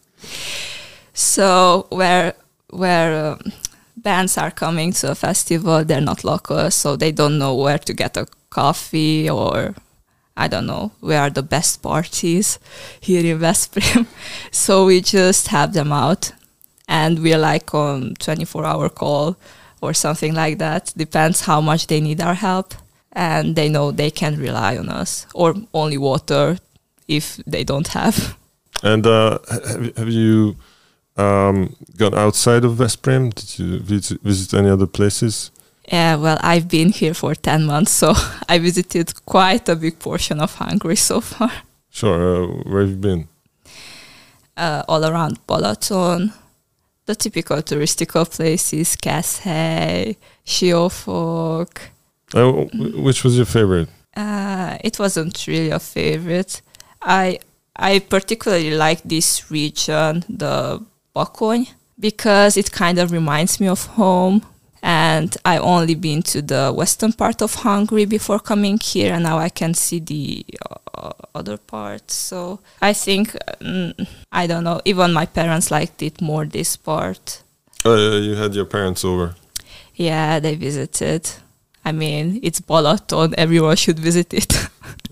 So 1.14 1.86
where 1.90 2.34
where 2.72 3.32
um, 3.32 3.52
bands 3.96 4.38
are 4.38 4.50
coming 4.50 4.92
to 4.92 5.10
a 5.10 5.14
festival, 5.14 5.84
they're 5.84 6.00
not 6.00 6.24
local, 6.24 6.70
so 6.70 6.96
they 6.96 7.12
don't 7.12 7.38
know 7.38 7.54
where 7.54 7.78
to 7.78 7.92
get 7.92 8.16
a 8.16 8.26
coffee 8.50 9.28
or 9.28 9.74
I 10.36 10.48
don't 10.48 10.66
know 10.66 10.92
where 11.00 11.20
are 11.20 11.30
the 11.30 11.42
best 11.42 11.82
parties 11.82 12.58
here 13.00 13.24
in 13.24 13.38
Veszprém. 13.38 14.06
so 14.50 14.86
we 14.86 15.00
just 15.00 15.48
have 15.48 15.72
them 15.72 15.92
out, 15.92 16.32
and 16.88 17.18
we're 17.22 17.38
like 17.38 17.74
on 17.74 18.14
24 18.18 18.64
hour 18.64 18.88
call 18.88 19.36
or 19.80 19.92
something 19.94 20.34
like 20.34 20.58
that. 20.58 20.92
Depends 20.96 21.42
how 21.42 21.60
much 21.60 21.86
they 21.86 22.00
need 22.00 22.20
our 22.20 22.34
help, 22.34 22.74
and 23.12 23.54
they 23.56 23.68
know 23.68 23.90
they 23.90 24.10
can 24.10 24.38
rely 24.38 24.78
on 24.78 24.88
us 24.88 25.26
or 25.34 25.54
only 25.74 25.98
water 25.98 26.58
if 27.08 27.36
they 27.46 27.64
don't 27.64 27.88
have. 27.88 28.36
And 28.82 29.06
uh, 29.06 29.38
have, 29.50 29.96
have 29.96 30.08
you 30.08 30.56
um, 31.16 31.74
gone 31.96 32.14
outside 32.14 32.64
of 32.64 32.76
Veszprém? 32.76 33.30
Did 33.34 33.58
you 33.58 33.78
visit, 33.80 34.20
visit 34.22 34.54
any 34.54 34.70
other 34.70 34.86
places? 34.86 35.50
Yeah, 35.88 36.16
well, 36.16 36.38
I've 36.40 36.68
been 36.68 36.90
here 36.90 37.14
for 37.14 37.34
10 37.34 37.66
months, 37.66 37.92
so 37.92 38.14
I 38.48 38.58
visited 38.58 39.12
quite 39.26 39.68
a 39.68 39.76
big 39.76 39.98
portion 39.98 40.40
of 40.40 40.54
Hungary 40.54 40.96
so 40.96 41.20
far. 41.20 41.50
Sure. 41.90 42.44
Uh, 42.44 42.46
where 42.64 42.80
have 42.82 42.90
you 42.90 42.96
been? 42.96 43.28
Uh, 44.56 44.82
all 44.88 45.04
around 45.04 45.38
Balaton, 45.46 46.32
the 47.06 47.14
typical 47.14 47.62
touristical 47.62 48.24
places, 48.30 48.96
Keszthely, 48.96 50.16
Siófok. 50.46 51.78
Uh, 52.34 52.64
which 53.02 53.24
was 53.24 53.36
your 53.36 53.46
favorite? 53.46 53.88
Uh, 54.16 54.78
it 54.82 54.98
wasn't 54.98 55.46
really 55.46 55.70
a 55.70 55.78
favorite. 55.78 56.62
I 57.00 57.38
I 57.76 58.00
particularly 58.00 58.70
like 58.76 59.02
this 59.04 59.50
region, 59.50 60.24
the 60.28 60.82
Bakony, 61.14 61.68
because 61.98 62.56
it 62.56 62.70
kind 62.72 62.98
of 62.98 63.12
reminds 63.12 63.60
me 63.60 63.68
of 63.68 63.86
home. 63.86 64.42
And 64.84 65.36
I 65.44 65.58
only 65.58 65.94
been 65.94 66.22
to 66.24 66.42
the 66.42 66.72
western 66.74 67.12
part 67.12 67.40
of 67.40 67.54
Hungary 67.54 68.04
before 68.04 68.40
coming 68.40 68.78
here, 68.82 69.12
and 69.14 69.22
now 69.22 69.38
I 69.38 69.48
can 69.48 69.74
see 69.74 70.00
the 70.00 70.44
uh, 70.98 71.12
other 71.36 71.56
parts. 71.56 72.14
So 72.14 72.58
I 72.80 72.92
think 72.92 73.36
mm, 73.60 73.92
I 74.32 74.48
don't 74.48 74.64
know. 74.64 74.80
Even 74.84 75.12
my 75.12 75.26
parents 75.26 75.70
liked 75.70 76.02
it 76.02 76.20
more 76.20 76.44
this 76.46 76.76
part. 76.76 77.42
Oh, 77.84 77.94
yeah, 77.96 78.18
you 78.18 78.34
had 78.34 78.54
your 78.54 78.64
parents 78.64 79.04
over. 79.04 79.36
Yeah, 79.94 80.40
they 80.40 80.56
visited. 80.56 81.30
I 81.84 81.92
mean, 81.92 82.40
it's 82.42 82.60
Balaton. 82.60 83.34
Everyone 83.38 83.76
should 83.76 83.98
visit 84.00 84.32
it. 84.34 84.52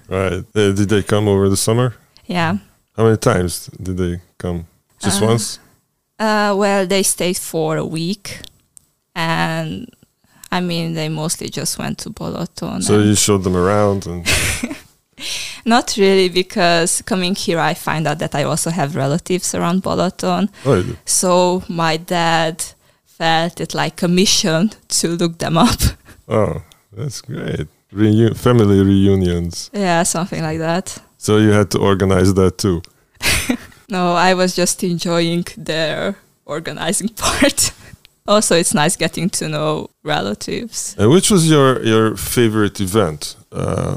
Right. 0.08 0.32
Uh, 0.56 0.72
did 0.72 0.88
they 0.88 1.04
come 1.04 1.28
over 1.28 1.48
the 1.48 1.56
summer? 1.56 1.94
yeah. 2.26 2.56
How 2.96 3.04
many 3.04 3.16
times 3.16 3.68
did 3.80 3.96
they 3.96 4.20
come? 4.38 4.66
Just 5.00 5.22
Uh, 5.22 5.26
once? 5.26 5.60
Uh, 6.20 6.54
well, 6.54 6.86
they 6.86 7.02
stayed 7.02 7.38
for 7.38 7.76
a 7.78 7.84
week, 7.84 8.40
and 9.14 9.88
I 10.52 10.60
mean, 10.60 10.94
they 10.94 11.08
mostly 11.08 11.48
just 11.48 11.78
went 11.78 11.96
to 11.98 12.10
Balaton. 12.10 12.82
So 12.82 12.98
you 13.00 13.14
showed 13.14 13.42
them 13.42 13.56
around 13.56 14.06
and 14.06 14.26
Not 15.64 15.96
really, 15.98 16.28
because 16.28 17.02
coming 17.02 17.34
here, 17.34 17.58
I 17.58 17.74
find 17.74 18.06
out 18.06 18.18
that 18.18 18.34
I 18.34 18.44
also 18.44 18.70
have 18.70 18.96
relatives 18.96 19.54
around 19.54 19.82
Balaton. 19.82 20.48
oh. 20.64 20.84
So 21.04 21.62
my 21.68 21.96
dad 21.98 22.64
felt 23.04 23.60
it 23.60 23.74
like 23.74 24.02
a 24.02 24.08
mission 24.08 24.70
to 24.88 25.08
look 25.08 25.38
them 25.38 25.56
up. 25.58 25.78
oh, 26.28 26.62
that's 26.92 27.20
great. 27.20 27.66
Reu- 27.92 28.36
family 28.36 28.82
reunions. 28.82 29.70
yeah, 29.74 30.02
something 30.04 30.42
like 30.42 30.58
that. 30.58 30.96
So 31.18 31.36
you 31.38 31.50
had 31.52 31.70
to 31.72 31.78
organize 31.78 32.32
that 32.34 32.56
too. 32.58 32.82
No, 33.90 34.14
I 34.14 34.34
was 34.34 34.54
just 34.54 34.84
enjoying 34.84 35.44
their 35.56 36.16
organizing 36.44 37.08
part. 37.16 37.72
also, 38.26 38.54
it's 38.56 38.74
nice 38.74 38.96
getting 38.96 39.30
to 39.30 39.48
know 39.48 39.90
relatives. 40.04 40.94
And 40.98 41.10
which 41.10 41.30
was 41.30 41.50
your 41.50 41.82
your 41.82 42.16
favorite 42.16 42.80
event 42.80 43.36
uh, 43.52 43.96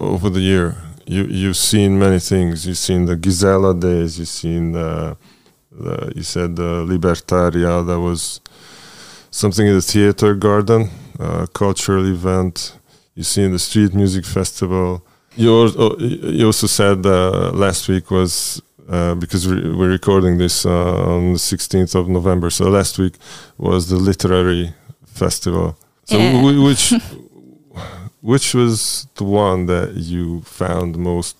over 0.00 0.30
the 0.30 0.40
year? 0.40 0.76
You 1.06 1.24
you've 1.24 1.56
seen 1.56 1.98
many 1.98 2.20
things. 2.20 2.66
You've 2.66 2.78
seen 2.78 3.06
the 3.06 3.16
Gisela 3.16 3.74
days. 3.74 4.18
You've 4.18 4.28
seen 4.28 4.72
the, 4.72 5.16
the 5.70 6.12
you 6.16 6.22
said 6.22 6.56
the 6.56 6.84
Libertaria. 6.86 7.86
That 7.86 8.00
was 8.00 8.40
something 9.30 9.66
in 9.66 9.74
the 9.74 9.82
theater 9.82 10.34
garden, 10.34 10.90
uh, 11.18 11.46
cultural 11.52 12.06
event. 12.06 12.74
You've 13.14 13.26
seen 13.26 13.52
the 13.52 13.58
street 13.58 13.94
music 13.94 14.24
festival. 14.24 15.02
You 15.36 15.52
also, 15.52 15.96
you 15.98 16.46
also 16.46 16.66
said 16.66 17.06
uh, 17.06 17.50
last 17.52 17.88
week 17.88 18.10
was 18.10 18.60
uh, 18.88 19.14
because 19.14 19.46
we- 19.46 19.70
we're 19.76 19.90
recording 19.90 20.38
this 20.38 20.64
uh, 20.66 20.70
on 21.14 21.32
the 21.34 21.38
16th 21.38 21.94
of 21.94 22.08
November. 22.08 22.50
So 22.50 22.68
last 22.70 22.98
week 22.98 23.14
was 23.58 23.88
the 23.88 23.96
literary 23.96 24.72
festival. 25.06 25.76
So 26.04 26.16
Yeah. 26.18 26.40
wh- 26.40 26.64
which 26.64 26.94
which 28.20 28.54
was 28.54 29.06
the 29.16 29.24
one 29.24 29.66
that 29.66 29.94
you 29.94 30.40
found 30.42 30.96
most 30.96 31.36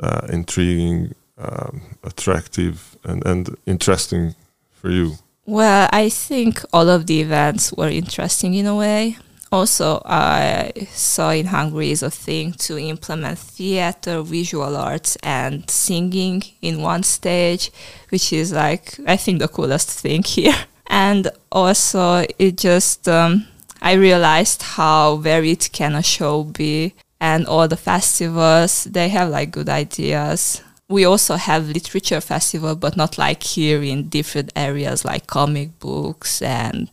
uh, 0.00 0.26
intriguing, 0.32 1.14
um, 1.38 1.80
attractive, 2.02 2.96
and, 3.04 3.24
and 3.24 3.56
interesting 3.66 4.34
for 4.80 4.90
you? 4.90 5.12
Well, 5.46 5.88
I 5.92 6.08
think 6.08 6.62
all 6.72 6.88
of 6.88 7.06
the 7.06 7.20
events 7.20 7.72
were 7.72 7.88
interesting 7.88 8.54
in 8.54 8.66
a 8.66 8.74
way. 8.74 9.16
Also, 9.52 10.00
I 10.06 10.72
saw 10.94 11.30
in 11.30 11.44
Hungary 11.44 11.90
is 11.90 12.02
a 12.02 12.10
thing 12.10 12.54
to 12.54 12.78
implement 12.78 13.38
theater, 13.38 14.22
visual 14.22 14.74
arts, 14.74 15.16
and 15.22 15.68
singing 15.68 16.42
in 16.62 16.80
one 16.80 17.02
stage, 17.02 17.70
which 18.08 18.32
is 18.32 18.50
like, 18.50 18.98
I 19.06 19.18
think, 19.18 19.40
the 19.40 19.48
coolest 19.48 19.90
thing 19.90 20.22
here. 20.26 20.56
And 20.86 21.30
also, 21.50 22.24
it 22.38 22.56
just, 22.56 23.06
um, 23.08 23.46
I 23.82 23.92
realized 23.92 24.62
how 24.62 25.16
varied 25.16 25.70
can 25.70 25.94
a 25.96 26.02
show 26.02 26.44
be. 26.44 26.94
And 27.20 27.46
all 27.46 27.68
the 27.68 27.76
festivals, 27.76 28.84
they 28.84 29.10
have 29.10 29.28
like 29.28 29.52
good 29.52 29.68
ideas 29.68 30.62
we 30.88 31.04
also 31.04 31.36
have 31.36 31.68
literature 31.68 32.20
festival 32.20 32.74
but 32.74 32.96
not 32.96 33.16
like 33.16 33.42
here 33.42 33.82
in 33.82 34.08
different 34.08 34.52
areas 34.56 35.04
like 35.04 35.26
comic 35.26 35.78
books 35.78 36.42
and 36.42 36.90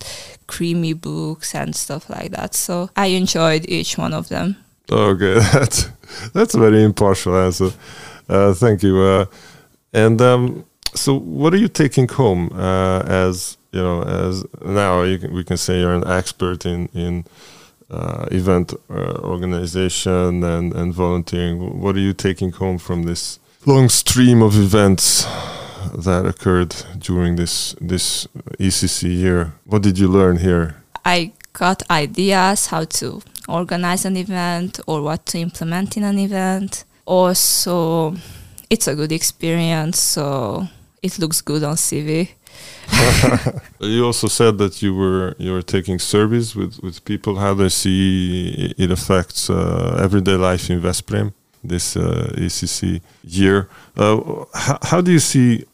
creamy 0.47 0.93
books 0.93 1.53
and 1.53 1.75
stuff 1.75 2.09
like 2.09 2.31
that 2.31 2.55
so 2.55 2.89
i 2.95 3.07
enjoyed 3.07 3.65
each 3.67 3.97
one 3.97 4.13
of 4.13 4.29
them 4.29 4.55
Okay, 4.91 5.33
that's 5.53 5.89
that's 6.33 6.55
a 6.55 6.59
very 6.59 6.83
impartial 6.83 7.35
answer. 7.35 7.71
Uh, 8.27 8.53
thank 8.53 8.83
you. 8.83 8.99
Uh, 8.99 9.25
and 9.93 10.21
um, 10.21 10.65
so, 10.93 11.17
what 11.19 11.53
are 11.53 11.57
you 11.57 11.67
taking 11.67 12.07
home 12.07 12.49
uh, 12.53 13.01
as 13.01 13.57
you 13.71 13.81
know? 13.81 14.01
As 14.01 14.43
now, 14.65 15.03
you 15.03 15.19
can, 15.19 15.33
we 15.33 15.43
can 15.43 15.57
say 15.57 15.79
you're 15.79 15.93
an 15.93 16.07
expert 16.07 16.65
in 16.65 16.89
in 16.93 17.25
uh, 17.91 18.25
event 18.31 18.73
uh, 18.89 19.19
organization 19.21 20.43
and 20.43 20.73
and 20.73 20.93
volunteering. 20.93 21.81
What 21.81 21.95
are 21.95 21.99
you 21.99 22.13
taking 22.13 22.51
home 22.51 22.79
from 22.79 23.03
this 23.03 23.38
long 23.65 23.89
stream 23.89 24.41
of 24.41 24.55
events 24.57 25.25
that 25.93 26.25
occurred 26.25 26.75
during 26.97 27.35
this 27.35 27.75
this 27.81 28.27
ECC 28.59 29.15
year? 29.15 29.53
What 29.65 29.81
did 29.81 29.97
you 29.99 30.07
learn 30.07 30.37
here? 30.37 30.79
i 31.05 31.31
got 31.53 31.89
ideas 31.89 32.67
how 32.67 32.85
to 32.85 33.21
organize 33.47 34.05
an 34.05 34.15
event 34.17 34.79
or 34.87 35.01
what 35.01 35.25
to 35.25 35.37
implement 35.39 35.97
in 35.97 36.03
an 36.03 36.19
event 36.19 36.85
also 37.05 38.15
it's 38.69 38.87
a 38.87 38.95
good 38.95 39.11
experience 39.11 39.99
so 39.99 40.67
it 41.01 41.17
looks 41.19 41.41
good 41.41 41.63
on 41.63 41.75
cv 41.75 42.29
You 43.79 44.05
also 44.05 44.27
said 44.27 44.57
that 44.57 44.81
you 44.81 44.93
were 44.93 45.35
you 45.37 45.51
were 45.53 45.61
taking 45.61 45.99
surveys 45.99 46.55
with, 46.55 46.79
with 46.83 47.05
people 47.05 47.35
how 47.35 47.53
they 47.53 47.69
see 47.69 48.73
it 48.77 48.91
affects 48.91 49.49
uh, 49.49 50.03
everyday 50.03 50.35
life 50.35 50.69
in 50.73 50.81
Veszprém 50.81 51.31
this 51.63 51.95
uh, 51.95 52.31
ECC 52.35 53.01
year. 53.23 53.69
Uh, 53.97 54.45
how, 54.53 54.77
how 54.81 55.01
do 55.01 55.11
you 55.11 55.19
see 55.19 55.65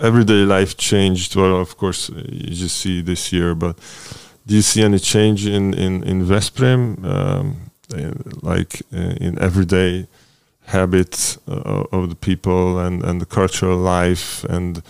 everyday 0.00 0.44
life 0.44 0.76
changed? 0.76 1.36
Well, 1.36 1.60
of 1.60 1.76
course, 1.76 2.10
uh, 2.10 2.22
you 2.28 2.54
just 2.54 2.76
see 2.76 3.02
this 3.02 3.32
year, 3.32 3.54
but 3.54 3.76
do 4.46 4.54
you 4.54 4.62
see 4.62 4.82
any 4.82 4.98
change 4.98 5.46
in 5.46 5.74
in 5.74 6.02
in 6.04 6.24
Veszprém, 6.24 7.04
um, 7.04 7.70
like 8.42 8.82
uh, 8.92 9.14
in 9.20 9.38
everyday 9.38 10.06
habits 10.66 11.38
uh, 11.48 11.84
of 11.92 12.08
the 12.08 12.16
people 12.16 12.78
and 12.78 13.04
and 13.04 13.20
the 13.20 13.26
cultural 13.26 13.78
life 13.78 14.44
and 14.44 14.82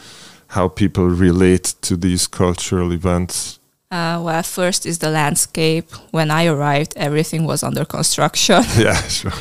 how 0.49 0.69
people 0.69 1.09
relate 1.09 1.75
to 1.81 1.97
these 1.97 2.27
cultural 2.27 2.93
events? 2.93 3.59
Uh, 3.91 4.21
well, 4.23 4.43
first 4.43 4.85
is 4.85 4.99
the 4.99 5.09
landscape. 5.09 5.91
When 6.11 6.31
I 6.31 6.47
arrived, 6.47 6.93
everything 6.97 7.47
was 7.47 7.63
under 7.63 7.87
construction. 7.87 8.63
yeah, 8.79 9.01
sure. 9.09 9.33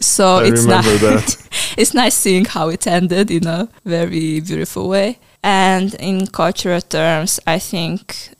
So 0.00 0.38
I 0.38 0.44
it's 0.44 0.64
nice. 0.64 1.48
it's 1.76 1.94
nice 1.94 2.14
seeing 2.14 2.44
how 2.44 2.68
it 2.68 2.86
ended 2.86 3.30
in 3.30 3.46
a 3.46 3.68
very 3.84 4.40
beautiful 4.40 4.88
way. 4.88 5.18
And 5.42 5.94
in 5.94 6.26
cultural 6.26 6.80
terms, 6.80 7.38
I 7.46 7.58
think 7.58 8.30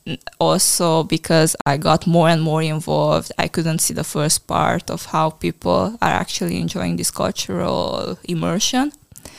also 0.40 1.04
because 1.04 1.54
I 1.64 1.76
got 1.76 2.06
more 2.06 2.28
and 2.28 2.42
more 2.42 2.62
involved, 2.62 3.30
I 3.38 3.48
couldn't 3.48 3.78
see 3.78 3.94
the 3.94 4.04
first 4.04 4.46
part 4.46 4.90
of 4.90 5.06
how 5.06 5.30
people 5.30 5.96
are 6.02 6.10
actually 6.10 6.60
enjoying 6.60 6.96
this 6.96 7.10
cultural 7.10 8.18
immersion. 8.24 8.92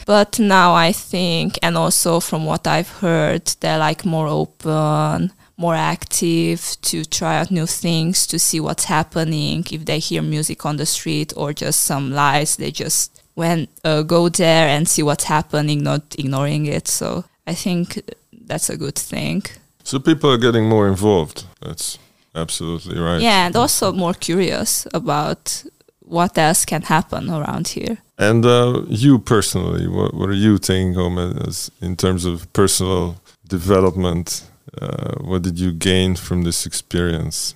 But 0.06 0.40
now 0.40 0.74
I 0.74 0.92
think, 0.92 1.60
and 1.62 1.78
also 1.78 2.20
from 2.20 2.46
what 2.46 2.66
I've 2.66 2.90
heard, 2.90 3.46
they're 3.60 3.78
like 3.78 4.06
more 4.06 4.28
open, 4.28 5.32
more 5.60 5.76
active 5.76 6.78
to 6.82 7.04
try 7.04 7.38
out 7.38 7.52
new 7.52 7.68
things, 7.68 8.26
to 8.28 8.40
see 8.40 8.62
what's 8.62 8.86
happening. 8.86 9.66
If 9.70 9.84
they 9.84 10.00
hear 10.00 10.22
music 10.22 10.66
on 10.66 10.78
the 10.78 10.86
street 10.86 11.34
or 11.36 11.52
just 11.52 11.82
some 11.82 12.12
lights, 12.12 12.56
they 12.56 12.72
just 12.72 13.22
when 13.36 13.68
uh, 13.84 14.02
go 14.04 14.30
there 14.30 14.68
and 14.68 14.88
see 14.88 15.04
what's 15.04 15.26
happening, 15.26 15.84
not 15.84 16.16
ignoring 16.18 16.66
it. 16.66 16.88
So 16.88 17.26
I 17.46 17.54
think 17.54 18.02
that's 18.32 18.70
a 18.70 18.78
good 18.78 18.96
thing. 18.96 19.44
So 19.84 20.00
people 20.00 20.32
are 20.32 20.38
getting 20.38 20.70
more 20.70 20.88
involved. 20.88 21.46
That's 21.62 22.00
absolutely 22.34 22.98
right. 23.00 23.22
Yeah, 23.22 23.46
and 23.46 23.56
also 23.56 23.92
more 23.92 24.14
curious 24.14 24.88
about 24.94 25.64
what 26.00 26.38
else 26.38 26.66
can 26.66 26.84
happen 26.84 27.30
around 27.30 27.68
here. 27.70 27.98
And 28.18 28.46
uh, 28.46 28.84
you 28.88 29.20
personally, 29.20 29.88
what, 29.88 30.14
what 30.14 30.30
are 30.30 30.42
you 30.48 30.58
taking 30.58 30.94
home 30.94 31.18
as 31.18 31.72
in 31.82 31.96
terms 31.96 32.26
of 32.26 32.52
personal 32.54 33.18
development? 33.48 34.49
Uh, 34.82 35.16
what 35.22 35.42
did 35.42 35.60
you 35.60 35.72
gain 35.72 36.16
from 36.16 36.44
this 36.44 36.66
experience 36.66 37.56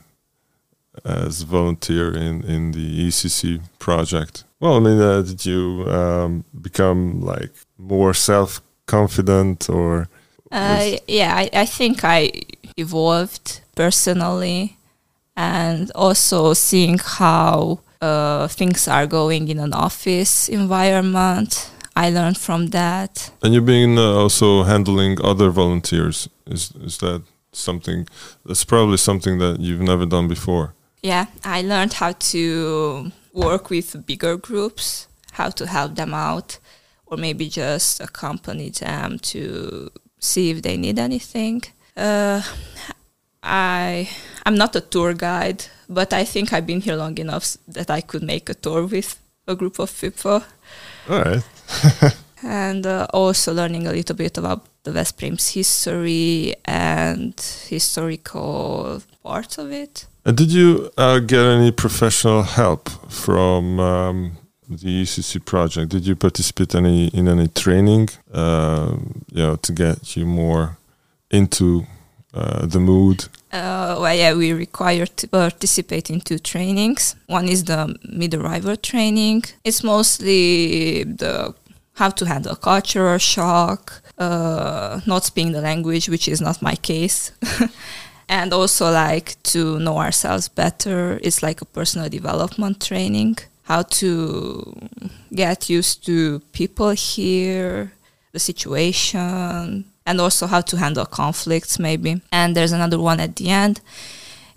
as 1.06 1.42
volunteer 1.42 2.16
in, 2.16 2.44
in 2.44 2.72
the 2.72 3.08
ECC 3.08 3.62
project? 3.80 4.44
Well, 4.60 4.76
I 4.76 4.80
mean, 4.80 5.02
uh, 5.02 5.22
did 5.22 5.46
you 5.46 5.86
um, 5.90 6.46
become 6.62 7.22
like 7.22 7.52
more 7.78 8.14
self 8.14 8.62
confident 8.86 9.70
or? 9.70 10.08
Uh, 10.52 10.98
yeah, 11.08 11.36
I, 11.36 11.50
I 11.54 11.66
think 11.66 12.04
I 12.04 12.32
evolved 12.78 13.62
personally 13.76 14.78
and 15.36 15.92
also 15.96 16.54
seeing 16.54 17.00
how 17.00 17.80
uh, 18.02 18.48
things 18.48 18.88
are 18.88 19.08
going 19.08 19.48
in 19.48 19.60
an 19.60 19.74
office 19.74 20.48
environment. 20.50 21.72
I 21.96 22.10
learned 22.10 22.38
from 22.38 22.68
that. 22.68 23.32
And 23.42 23.54
you've 23.54 23.66
been 23.66 23.98
uh, 23.98 24.22
also 24.22 24.64
handling 24.64 25.18
other 25.24 25.50
volunteers. 25.52 26.30
Is 26.48 26.72
is 26.84 26.98
that 26.98 27.22
something? 27.52 28.08
That's 28.46 28.66
probably 28.66 28.98
something 28.98 29.40
that 29.40 29.60
you've 29.60 29.82
never 29.82 30.06
done 30.06 30.28
before. 30.28 30.74
Yeah, 31.02 31.26
I 31.44 31.62
learned 31.62 31.94
how 31.94 32.14
to 32.32 33.12
work 33.34 33.70
with 33.70 34.06
bigger 34.06 34.38
groups, 34.38 35.08
how 35.34 35.50
to 35.50 35.66
help 35.68 35.96
them 35.96 36.14
out, 36.14 36.60
or 37.06 37.18
maybe 37.18 37.50
just 37.50 38.00
accompany 38.00 38.70
them 38.70 39.20
to 39.20 39.90
see 40.20 40.50
if 40.50 40.62
they 40.62 40.78
need 40.78 40.98
anything. 41.00 41.62
Uh, 41.96 42.42
I 43.44 44.10
I'm 44.46 44.56
not 44.56 44.76
a 44.76 44.82
tour 44.82 45.14
guide, 45.14 45.66
but 45.90 46.14
I 46.14 46.24
think 46.24 46.54
I've 46.54 46.66
been 46.66 46.82
here 46.82 46.96
long 46.96 47.18
enough 47.18 47.58
that 47.68 47.90
I 47.90 48.02
could 48.02 48.24
make 48.24 48.50
a 48.50 48.54
tour 48.54 48.86
with 48.86 49.20
a 49.48 49.56
group 49.56 49.80
of 49.80 50.00
people. 50.00 50.44
All 51.10 51.22
right. 51.22 51.44
and 52.44 52.86
uh, 52.86 53.08
also 53.14 53.54
learning 53.54 53.88
a 53.88 53.92
little 53.92 54.16
bit 54.16 54.38
about 54.38 54.66
the 54.84 54.92
Veszprém's 54.92 55.50
history 55.50 56.56
and 56.66 57.34
historical 57.70 59.02
parts 59.24 59.58
of 59.58 59.72
it. 59.72 60.06
And 60.26 60.38
did 60.38 60.52
you 60.52 60.92
uh, 60.98 61.20
get 61.20 61.46
any 61.46 61.72
professional 61.72 62.44
help 62.44 62.90
from 63.10 63.80
um, 63.80 64.38
the 64.70 65.04
ECC 65.04 65.44
project? 65.44 65.90
Did 65.90 66.06
you 66.08 66.16
participate 66.16 66.76
any 66.76 67.08
in 67.08 67.28
any 67.28 67.48
training, 67.48 68.10
uh, 68.34 68.96
you 69.32 69.44
know, 69.44 69.56
to 69.58 69.72
get 69.72 70.16
you 70.16 70.26
more 70.26 70.78
into 71.30 71.86
uh, 72.34 72.66
the 72.66 72.80
mood? 72.80 73.26
Uh, 73.52 73.98
well, 74.00 74.16
yeah, 74.16 74.34
we 74.34 74.52
require 74.54 75.06
to 75.06 75.28
participate 75.28 76.10
in 76.10 76.20
two 76.20 76.40
trainings. 76.40 77.16
One 77.28 77.48
is 77.48 77.66
the 77.66 77.96
mid-arrival 78.10 78.78
training. 78.78 79.44
It's 79.64 79.84
mostly 79.84 81.04
the 81.04 81.54
how 81.96 82.10
to 82.10 82.26
handle 82.26 82.56
cultural 82.56 83.18
shock, 83.18 84.02
uh, 84.18 85.00
not 85.06 85.24
speaking 85.24 85.52
the 85.52 85.62
language, 85.62 86.10
which 86.10 86.28
is 86.28 86.42
not 86.42 86.62
my 86.62 86.76
case. 86.76 87.32
and 88.30 88.54
also 88.54 88.92
like 88.92 89.42
to 89.44 89.80
know 89.80 89.98
ourselves 89.98 90.48
better. 90.48 91.20
It's 91.22 91.44
like 91.44 91.62
a 91.62 91.66
personal 91.66 92.10
development 92.10 92.82
training, 92.82 93.38
how 93.64 93.84
to 93.84 94.76
get 95.34 95.70
used 95.70 96.06
to 96.06 96.40
people 96.52 96.92
here, 96.92 97.92
the 98.32 98.40
situation, 98.40 99.86
and 100.06 100.20
also 100.20 100.48
how 100.48 100.62
to 100.62 100.78
handle 100.78 101.06
conflicts 101.06 101.80
maybe. 101.80 102.22
And 102.32 102.56
there's 102.56 102.72
another 102.72 103.00
one 103.00 103.20
at 103.20 103.36
the 103.36 103.50
end. 103.50 103.82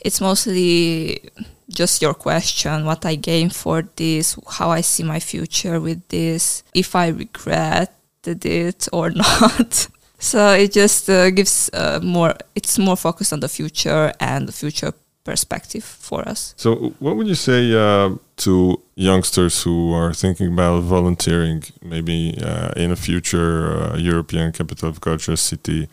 It's 0.00 0.20
mostly 0.20 1.20
just 1.68 2.02
your 2.02 2.14
question 2.14 2.84
what 2.84 3.04
I 3.04 3.16
gain 3.16 3.50
for 3.50 3.88
this, 3.96 4.36
how 4.48 4.70
I 4.70 4.80
see 4.80 5.02
my 5.02 5.20
future 5.20 5.80
with 5.80 6.06
this, 6.08 6.62
if 6.74 6.94
I 6.94 7.08
regretted 7.08 8.44
it 8.44 8.88
or 8.92 9.10
not. 9.24 9.88
so 10.18 10.52
it 10.52 10.72
just 10.72 11.10
uh, 11.10 11.30
gives 11.30 11.70
uh, 11.72 12.00
more, 12.02 12.34
it's 12.54 12.78
more 12.78 12.96
focused 12.96 13.32
on 13.32 13.40
the 13.40 13.48
future 13.48 14.12
and 14.20 14.48
the 14.48 14.52
future 14.52 14.92
perspective 15.26 15.84
for 15.84 16.26
us. 16.28 16.54
So, 16.56 16.94
what 17.00 17.16
would 17.16 17.26
you 17.26 17.34
say 17.34 17.74
uh, 17.74 18.10
to 18.44 18.80
youngsters 18.94 19.62
who 19.64 19.92
are 19.92 20.14
thinking 20.14 20.48
about 20.52 20.82
volunteering, 20.82 21.64
maybe 21.82 22.38
uh, 22.40 22.70
in 22.76 22.92
a 22.92 22.96
future 22.96 23.56
uh, 23.76 23.96
European 23.96 24.52
capital 24.52 24.88
of 24.88 25.00
culture 25.00 25.36
city? 25.36 25.88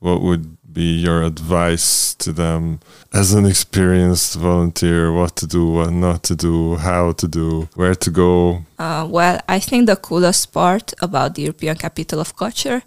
What 0.00 0.22
would 0.22 0.56
be 0.72 0.96
your 0.96 1.22
advice 1.22 2.14
to 2.14 2.32
them 2.32 2.80
as 3.12 3.32
an 3.32 3.46
experienced 3.46 4.36
volunteer? 4.36 5.12
What 5.12 5.34
to 5.36 5.46
do, 5.46 5.66
what 5.72 5.92
not 5.92 6.22
to 6.24 6.36
do, 6.36 6.76
how 6.76 7.12
to 7.12 7.26
do, 7.26 7.68
where 7.74 7.94
to 7.94 8.10
go? 8.10 8.64
Uh, 8.78 9.06
well, 9.08 9.40
I 9.48 9.58
think 9.58 9.86
the 9.86 9.96
coolest 9.96 10.52
part 10.52 10.92
about 11.02 11.34
the 11.34 11.42
European 11.42 11.76
capital 11.76 12.20
of 12.20 12.36
culture 12.36 12.82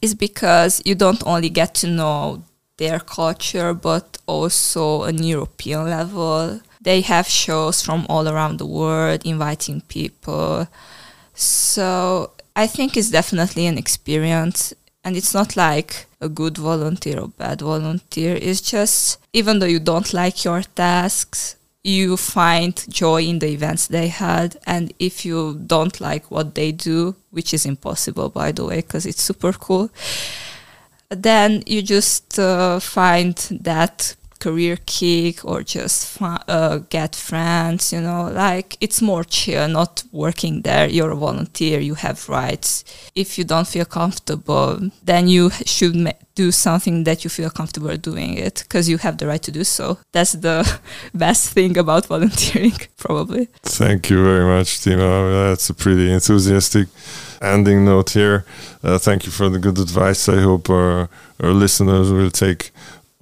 is 0.00 0.14
because 0.14 0.82
you 0.84 0.94
don't 0.94 1.26
only 1.26 1.48
get 1.48 1.74
to 1.76 1.86
know 1.88 2.42
their 2.76 3.00
culture, 3.00 3.74
but 3.74 4.18
also 4.26 5.04
an 5.04 5.22
European 5.22 5.84
level. 5.90 6.60
They 6.80 7.00
have 7.02 7.26
shows 7.26 7.82
from 7.82 8.06
all 8.08 8.28
around 8.28 8.58
the 8.58 8.66
world 8.66 9.22
inviting 9.24 9.80
people. 9.82 10.66
So 11.34 12.32
I 12.56 12.66
think 12.66 12.96
it's 12.96 13.10
definitely 13.10 13.66
an 13.66 13.78
experience. 13.78 14.74
And 15.04 15.16
it's 15.16 15.34
not 15.34 15.56
like 15.56 16.06
a 16.22 16.28
good 16.28 16.56
volunteer 16.56 17.20
or 17.20 17.28
bad 17.28 17.60
volunteer. 17.60 18.38
It's 18.40 18.60
just, 18.60 19.18
even 19.32 19.58
though 19.58 19.66
you 19.66 19.80
don't 19.80 20.12
like 20.14 20.44
your 20.44 20.62
tasks, 20.62 21.56
you 21.84 22.16
find 22.16 22.84
joy 22.88 23.22
in 23.22 23.40
the 23.40 23.48
events 23.48 23.88
they 23.88 24.08
had. 24.08 24.56
And 24.66 24.92
if 24.98 25.24
you 25.24 25.60
don't 25.66 26.00
like 26.00 26.30
what 26.30 26.54
they 26.54 26.72
do, 26.72 27.16
which 27.30 27.52
is 27.52 27.66
impossible, 27.66 28.28
by 28.28 28.52
the 28.52 28.64
way, 28.64 28.76
because 28.76 29.04
it's 29.04 29.22
super 29.22 29.52
cool, 29.52 29.90
then 31.10 31.62
you 31.66 31.82
just 31.82 32.38
uh, 32.38 32.78
find 32.80 33.36
that 33.50 34.14
career 34.44 34.76
kick 34.86 35.44
or 35.44 35.62
just 35.62 36.20
uh, 36.20 36.78
get 36.96 37.14
friends 37.14 37.92
you 37.92 38.00
know 38.00 38.22
like 38.46 38.76
it's 38.80 39.00
more 39.00 39.24
chill 39.24 39.68
not 39.68 40.02
working 40.12 40.62
there. 40.62 40.88
You're 40.88 41.12
a 41.12 41.16
volunteer 41.28 41.80
you 41.80 41.94
have 41.94 42.28
rights. 42.28 42.84
If 43.14 43.38
you 43.38 43.44
don't 43.44 43.68
feel 43.74 43.84
comfortable 44.00 44.90
then 45.04 45.28
you 45.28 45.50
should 45.74 45.94
do 46.34 46.50
something 46.50 47.04
that 47.04 47.24
you 47.24 47.30
feel 47.30 47.50
comfortable 47.50 47.96
doing 47.96 48.32
it 48.46 48.64
because 48.64 48.88
you 48.88 48.98
have 48.98 49.16
the 49.18 49.26
right 49.26 49.42
to 49.42 49.52
do 49.52 49.64
so. 49.64 49.98
That's 50.12 50.32
the 50.32 50.58
best 51.14 51.52
thing 51.54 51.78
about 51.78 52.06
volunteering 52.06 52.78
probably. 52.96 53.44
Thank 53.62 54.10
you 54.10 54.18
very 54.24 54.46
much 54.54 54.68
timo. 54.80 55.50
That's 55.50 55.70
a 55.70 55.74
pretty 55.74 56.10
enthusiastic 56.12 56.88
ending 57.40 57.84
note 57.84 58.10
here. 58.10 58.44
Uh, 58.82 58.98
thank 58.98 59.26
you 59.26 59.32
for 59.32 59.48
the 59.48 59.58
good 59.58 59.78
advice. 59.78 60.28
I 60.28 60.40
hope 60.40 60.70
our, 60.70 61.08
our 61.42 61.52
listeners 61.52 62.10
will 62.10 62.30
take 62.30 62.72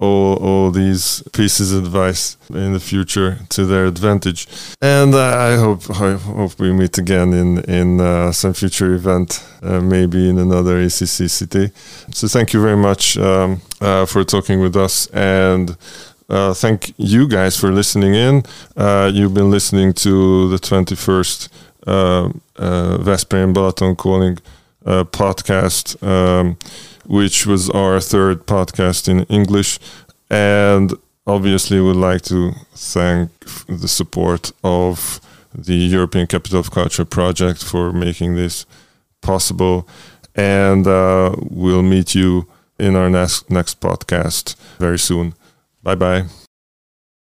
all 0.01 0.35
all 0.37 0.71
these 0.71 1.23
pieces 1.31 1.71
of 1.71 1.85
advice 1.85 2.35
in 2.49 2.73
the 2.73 2.79
future 2.79 3.37
to 3.49 3.65
their 3.65 3.85
advantage. 3.85 4.47
And 4.81 5.15
I 5.15 5.55
hope 5.57 5.89
I 5.89 6.13
hope 6.17 6.59
we 6.59 6.73
meet 6.73 6.97
again 6.97 7.33
in 7.33 7.59
in 7.69 8.01
uh, 8.01 8.31
some 8.31 8.53
future 8.53 8.93
event, 8.95 9.43
uh, 9.61 9.79
maybe 9.79 10.29
in 10.29 10.39
another 10.39 10.81
ECC 10.83 11.29
city. 11.29 11.71
So 12.13 12.27
thank 12.27 12.53
you 12.53 12.61
very 12.61 12.77
much 12.77 13.17
um, 13.17 13.61
uh, 13.79 14.05
for 14.05 14.23
talking 14.23 14.59
with 14.59 14.75
us 14.75 15.07
and. 15.13 15.77
Uh, 16.29 16.53
thank 16.53 16.93
you 16.95 17.27
guys 17.27 17.57
for 17.57 17.73
listening 17.73 18.15
in. 18.15 18.41
Uh, 18.77 19.11
you've 19.13 19.33
been 19.33 19.51
listening 19.51 19.91
to 19.91 20.47
the 20.47 20.55
21st 20.57 21.49
uh, 21.85 22.29
uh, 22.55 22.97
Veszprém 22.99 23.51
Balaton 23.53 23.97
Calling 23.97 24.37
podcast. 25.11 26.01
Um, 26.01 26.55
which 27.05 27.45
was 27.45 27.69
our 27.69 27.99
third 27.99 28.45
podcast 28.45 29.07
in 29.07 29.23
English. 29.23 29.79
And 30.29 30.93
obviously, 31.27 31.79
would 31.79 31.95
like 31.95 32.21
to 32.23 32.53
thank 32.73 33.31
the 33.67 33.87
support 33.87 34.51
of 34.63 35.19
the 35.53 35.75
European 35.75 36.27
Capital 36.27 36.59
of 36.59 36.71
Culture 36.71 37.05
project 37.05 37.63
for 37.63 37.91
making 37.91 38.35
this 38.35 38.65
possible. 39.21 39.87
And 40.35 40.87
uh, 40.87 41.35
we'll 41.37 41.83
meet 41.83 42.15
you 42.15 42.47
in 42.79 42.95
our 42.95 43.09
next 43.09 43.49
next 43.49 43.79
podcast 43.79 44.55
very 44.79 44.97
soon. 44.99 45.33
Bye 45.83 45.95
bye. 45.95 46.25